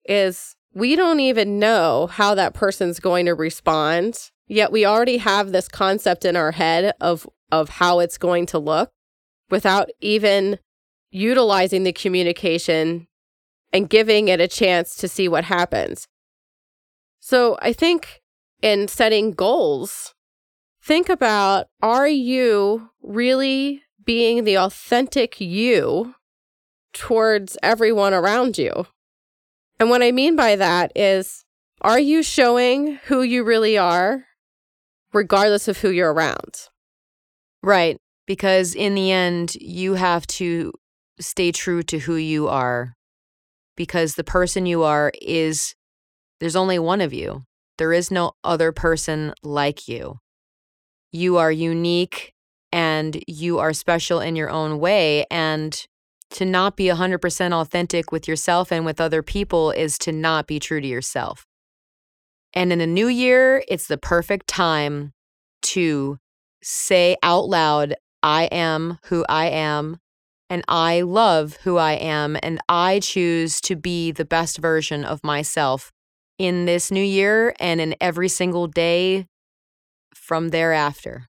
is 0.05 0.57
we 0.75 0.97
don't 0.97 1.21
even 1.21 1.59
know 1.59 2.07
how 2.07 2.35
that 2.35 2.55
person's 2.55 3.01
going 3.01 3.27
to 3.27 3.35
respond. 3.35 4.31
Yet 4.47 4.73
we 4.73 4.85
already 4.85 5.19
have 5.19 5.53
this 5.53 5.69
concept 5.69 6.25
in 6.25 6.37
our 6.37 6.53
head 6.53 6.95
of 7.01 7.29
of 7.51 7.69
how 7.69 7.99
it's 7.99 8.17
going 8.17 8.47
to 8.47 8.59
look 8.59 8.91
without 9.51 9.91
even 10.01 10.59
utilizing 11.11 11.85
the 11.85 11.93
communication 11.93 13.07
and 13.73 13.91
giving 13.91 14.29
it 14.29 14.41
a 14.41 14.49
chance 14.49 14.97
to 14.97 15.09
see 15.09 15.29
what 15.29 15.45
happens. 15.45 16.09
So 17.21 17.59
I 17.61 17.73
think 17.73 18.23
in 18.63 18.89
setting 18.89 19.33
goals, 19.33 20.15
think 20.83 21.09
about 21.09 21.69
are 21.83 22.09
you 22.09 22.91
really 23.03 23.83
being 24.05 24.45
the 24.45 24.57
authentic 24.57 25.41
you 25.41 26.15
towards 26.93 27.57
everyone 27.63 28.15
around 28.15 28.59
you? 28.59 28.87
And 29.83 29.91
what 29.91 30.01
I 30.01 30.13
mean 30.13 30.37
by 30.37 30.55
that 30.55 30.93
is, 30.95 31.45
are 31.81 31.99
you 31.99 32.23
showing 32.23 33.01
who 33.07 33.23
you 33.23 33.43
really 33.43 33.77
are? 33.77 34.27
regardless 35.13 35.69
of 35.69 35.79
who 35.79 35.91
you're 35.91 36.13
around. 36.13 36.69
Right. 37.63 37.99
Because 38.27 38.75
in 38.75 38.95
the 38.95 39.11
end, 39.11 39.55
you 39.57 39.95
have 39.95 40.27
to 40.29 40.73
stay 41.21 41.53
true 41.53 41.83
to 41.85 41.99
who 41.99 42.17
you 42.17 42.49
are. 42.49 42.95
Because 43.77 44.15
the 44.15 44.25
person 44.25 44.67
you 44.67 44.83
are 44.83 45.13
is, 45.21 45.75
there's 46.41 46.57
only 46.57 46.79
one 46.79 47.01
of 47.01 47.13
you. 47.13 47.43
There 47.79 47.93
is 47.93 48.11
no 48.11 48.33
other 48.45 48.71
person 48.71 49.33
like 49.43 49.89
you. 49.89 50.19
You 51.11 51.37
are 51.37 51.53
unique 51.53 52.33
and 52.71 53.23
you 53.27 53.59
are 53.59 53.73
special 53.73 54.21
in 54.21 54.37
your 54.37 54.51
own 54.51 54.79
way. 54.79 55.27
And 55.31 55.87
to 56.33 56.45
not 56.45 56.77
be 56.77 56.87
100% 56.87 57.53
authentic 57.53 58.13
with 58.13 58.27
yourself 58.27 58.73
and 58.73 58.85
with 58.85 59.01
other 59.01 59.23
people 59.23 59.71
is 59.71 59.99
to 59.99 60.13
not 60.13 60.47
be 60.47 60.59
true 60.59 60.81
to 60.81 60.87
yourself. 60.87 61.45
And 62.55 62.73
in 62.73 62.81
a 62.81 62.87
new 62.87 63.09
year, 63.09 63.63
it's 63.69 63.87
the 63.87 63.99
perfect 63.99 64.47
time 64.47 65.13
to 65.63 66.19
say 66.63 67.17
out 67.23 67.49
loud, 67.49 67.95
I 68.23 68.45
am 68.45 68.99
who 69.05 69.25
I 69.29 69.47
am, 69.47 69.99
and 70.51 70.63
I 70.69 71.01
love 71.01 71.57
who 71.65 71.77
I 71.77 71.93
am, 71.93 72.37
and 72.43 72.61
I 72.69 73.01
choose 73.01 73.61
to 73.63 73.75
be 73.77 74.13
the 74.13 74.25
best 74.25 74.59
version 74.59 75.05
of 75.05 75.25
myself 75.25 75.93
in 76.39 76.67
this 76.67 76.91
new 76.91 77.03
year 77.03 77.55
and 77.59 77.81
in 77.81 77.95
every 78.01 78.29
single 78.29 78.67
day 78.67 79.27
from 80.15 80.51
thereafter. 80.51 81.27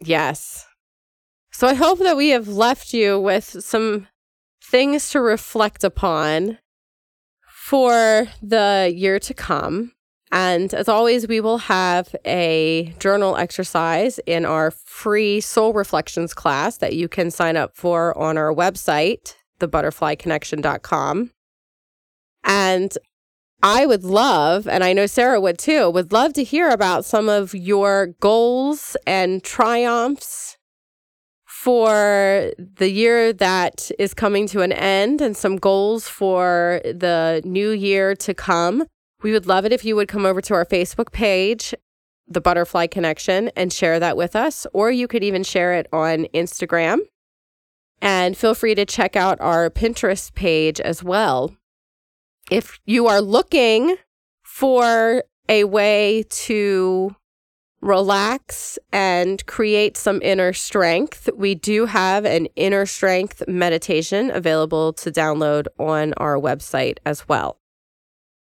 Yes. 0.00 0.66
So 1.52 1.66
I 1.66 1.74
hope 1.74 1.98
that 1.98 2.16
we 2.16 2.30
have 2.30 2.48
left 2.48 2.94
you 2.94 3.20
with 3.20 3.44
some 3.44 4.06
things 4.70 5.10
to 5.10 5.20
reflect 5.20 5.82
upon 5.82 6.58
for 7.48 8.28
the 8.40 8.92
year 8.94 9.18
to 9.18 9.34
come. 9.34 9.92
And 10.32 10.72
as 10.72 10.88
always, 10.88 11.26
we 11.26 11.40
will 11.40 11.58
have 11.58 12.14
a 12.24 12.94
journal 13.00 13.36
exercise 13.36 14.20
in 14.26 14.46
our 14.46 14.70
free 14.70 15.40
soul 15.40 15.72
reflections 15.72 16.34
class 16.34 16.76
that 16.76 16.94
you 16.94 17.08
can 17.08 17.32
sign 17.32 17.56
up 17.56 17.76
for 17.76 18.16
on 18.16 18.38
our 18.38 18.54
website, 18.54 19.34
thebutterflyconnection.com. 19.58 21.32
And 22.44 22.98
I 23.62 23.86
would 23.86 24.04
love, 24.04 24.68
and 24.68 24.84
I 24.84 24.92
know 24.92 25.06
Sara 25.06 25.40
would 25.40 25.58
too, 25.58 25.90
would 25.90 26.12
love 26.12 26.32
to 26.34 26.44
hear 26.44 26.70
about 26.70 27.04
some 27.04 27.28
of 27.28 27.54
your 27.54 28.14
goals 28.20 28.96
and 29.04 29.42
triumphs 29.42 30.56
for 31.60 32.54
the 32.56 32.88
year 32.88 33.34
that 33.34 33.90
is 33.98 34.14
coming 34.14 34.46
to 34.46 34.62
an 34.62 34.72
end 34.72 35.20
and 35.20 35.36
some 35.36 35.58
goals 35.58 36.08
for 36.08 36.80
the 36.84 37.42
new 37.44 37.68
year 37.68 38.14
to 38.14 38.32
come. 38.32 38.86
We 39.22 39.32
would 39.32 39.46
love 39.46 39.66
it 39.66 39.72
if 39.72 39.84
you 39.84 39.94
would 39.96 40.08
come 40.08 40.24
over 40.24 40.40
to 40.40 40.54
our 40.54 40.64
Facebook 40.64 41.12
page, 41.12 41.74
The 42.26 42.40
Butterfly 42.40 42.86
Connection, 42.86 43.50
and 43.56 43.70
share 43.70 44.00
that 44.00 44.16
with 44.16 44.34
us, 44.34 44.66
or 44.72 44.90
you 44.90 45.06
could 45.06 45.22
even 45.22 45.42
share 45.42 45.74
it 45.74 45.86
on 45.92 46.24
Instagram. 46.32 47.00
And 48.00 48.38
feel 48.38 48.54
free 48.54 48.74
to 48.74 48.86
check 48.86 49.14
out 49.14 49.38
our 49.42 49.68
Pinterest 49.68 50.32
page 50.32 50.80
as 50.80 51.04
well. 51.04 51.54
If 52.50 52.80
you 52.86 53.06
are 53.06 53.20
looking 53.20 53.96
for 54.42 55.24
a 55.46 55.64
way 55.64 56.24
to 56.30 57.14
relax 57.80 58.78
and 58.92 59.44
create 59.46 59.96
some 59.96 60.20
inner 60.22 60.52
strength, 60.52 61.28
we 61.34 61.54
do 61.54 61.86
have 61.86 62.24
an 62.24 62.46
inner 62.56 62.86
strength 62.86 63.42
meditation 63.48 64.30
available 64.30 64.92
to 64.92 65.10
download 65.10 65.66
on 65.78 66.12
our 66.14 66.36
website 66.36 66.98
as 67.06 67.28
well. 67.28 67.58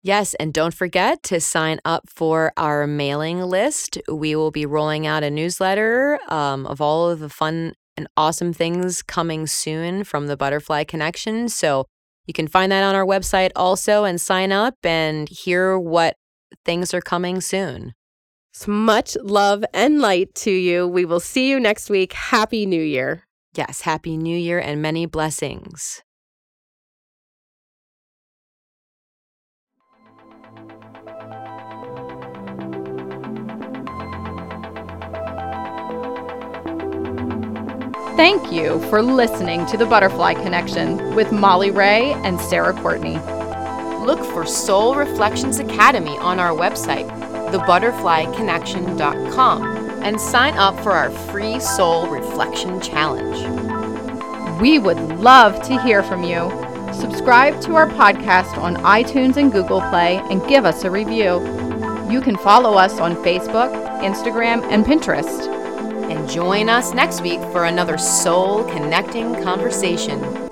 Yes, 0.05 0.33
and 0.33 0.53
don't 0.53 0.73
forget 0.73 1.23
to 1.23 1.39
sign 1.39 1.79
up 1.85 2.09
for 2.09 2.51
our 2.57 2.85
mailing 2.85 3.41
list. 3.41 3.97
We 4.11 4.35
will 4.35 4.51
be 4.51 4.65
rolling 4.65 5.07
out 5.07 5.23
a 5.23 5.31
newsletter 5.31 6.19
um, 6.27 6.65
of 6.67 6.81
all 6.81 7.09
of 7.09 7.19
the 7.19 7.29
fun 7.29 7.73
and 7.95 8.07
awesome 8.17 8.51
things 8.51 9.01
coming 9.01 9.47
soon 9.47 10.03
from 10.03 10.27
the 10.27 10.35
Butterfly 10.35 10.83
Connection. 10.83 11.47
So 11.47 11.85
you 12.25 12.33
can 12.33 12.47
find 12.47 12.71
that 12.71 12.83
on 12.83 12.95
our 12.95 13.05
website 13.05 13.51
also 13.55 14.03
and 14.03 14.19
sign 14.19 14.51
up 14.51 14.75
and 14.83 15.29
hear 15.29 15.79
what 15.79 16.17
things 16.65 16.93
are 16.93 17.01
coming 17.01 17.39
soon. 17.39 17.93
So 18.55 18.71
much 18.71 19.17
love 19.23 19.65
and 19.73 19.99
light 19.99 20.35
to 20.35 20.51
you. 20.51 20.87
We 20.87 21.05
will 21.05 21.19
see 21.19 21.49
you 21.49 21.59
next 21.59 21.89
week. 21.89 22.13
Happy 22.13 22.67
New 22.67 22.83
Year. 22.83 23.23
Yes, 23.55 23.81
Happy 23.81 24.15
New 24.15 24.37
Year 24.37 24.59
and 24.59 24.79
many 24.79 25.07
blessings. 25.07 26.03
Thank 38.15 38.51
you 38.51 38.79
for 38.89 39.01
listening 39.01 39.65
to 39.65 39.77
The 39.77 39.87
Butterfly 39.87 40.35
Connection 40.35 41.15
with 41.15 41.31
Molly 41.31 41.71
Ray 41.71 42.13
and 42.23 42.39
Sara 42.39 42.73
Courtney. 42.73 43.17
Look 44.05 44.23
for 44.23 44.45
Soul 44.45 44.93
Reflections 44.93 45.57
Academy 45.57 46.15
on 46.19 46.39
our 46.39 46.51
website, 46.51 47.09
thebutterflyconnection.com, 47.53 49.63
and 50.03 50.19
sign 50.19 50.55
up 50.55 50.77
for 50.81 50.91
our 50.91 51.11
free 51.11 51.59
Soul 51.59 52.07
Reflection 52.07 52.81
Challenge. 52.81 54.59
We 54.59 54.79
would 54.79 54.97
love 55.19 55.61
to 55.67 55.79
hear 55.81 56.01
from 56.03 56.23
you. 56.23 56.49
Subscribe 56.93 57.61
to 57.61 57.75
our 57.75 57.87
podcast 57.87 58.57
on 58.57 58.75
iTunes 58.77 59.37
and 59.37 59.51
Google 59.51 59.81
Play 59.81 60.17
and 60.29 60.45
give 60.47 60.65
us 60.65 60.83
a 60.83 60.91
review. 60.91 61.39
You 62.09 62.21
can 62.21 62.37
follow 62.37 62.73
us 62.73 62.99
on 62.99 63.15
Facebook, 63.17 63.71
Instagram, 64.01 64.63
and 64.71 64.83
Pinterest. 64.83 65.47
And 66.11 66.27
join 66.29 66.69
us 66.69 66.93
next 66.93 67.21
week 67.21 67.39
for 67.51 67.65
another 67.65 67.97
soul 67.97 68.63
connecting 68.65 69.33
conversation. 69.43 70.42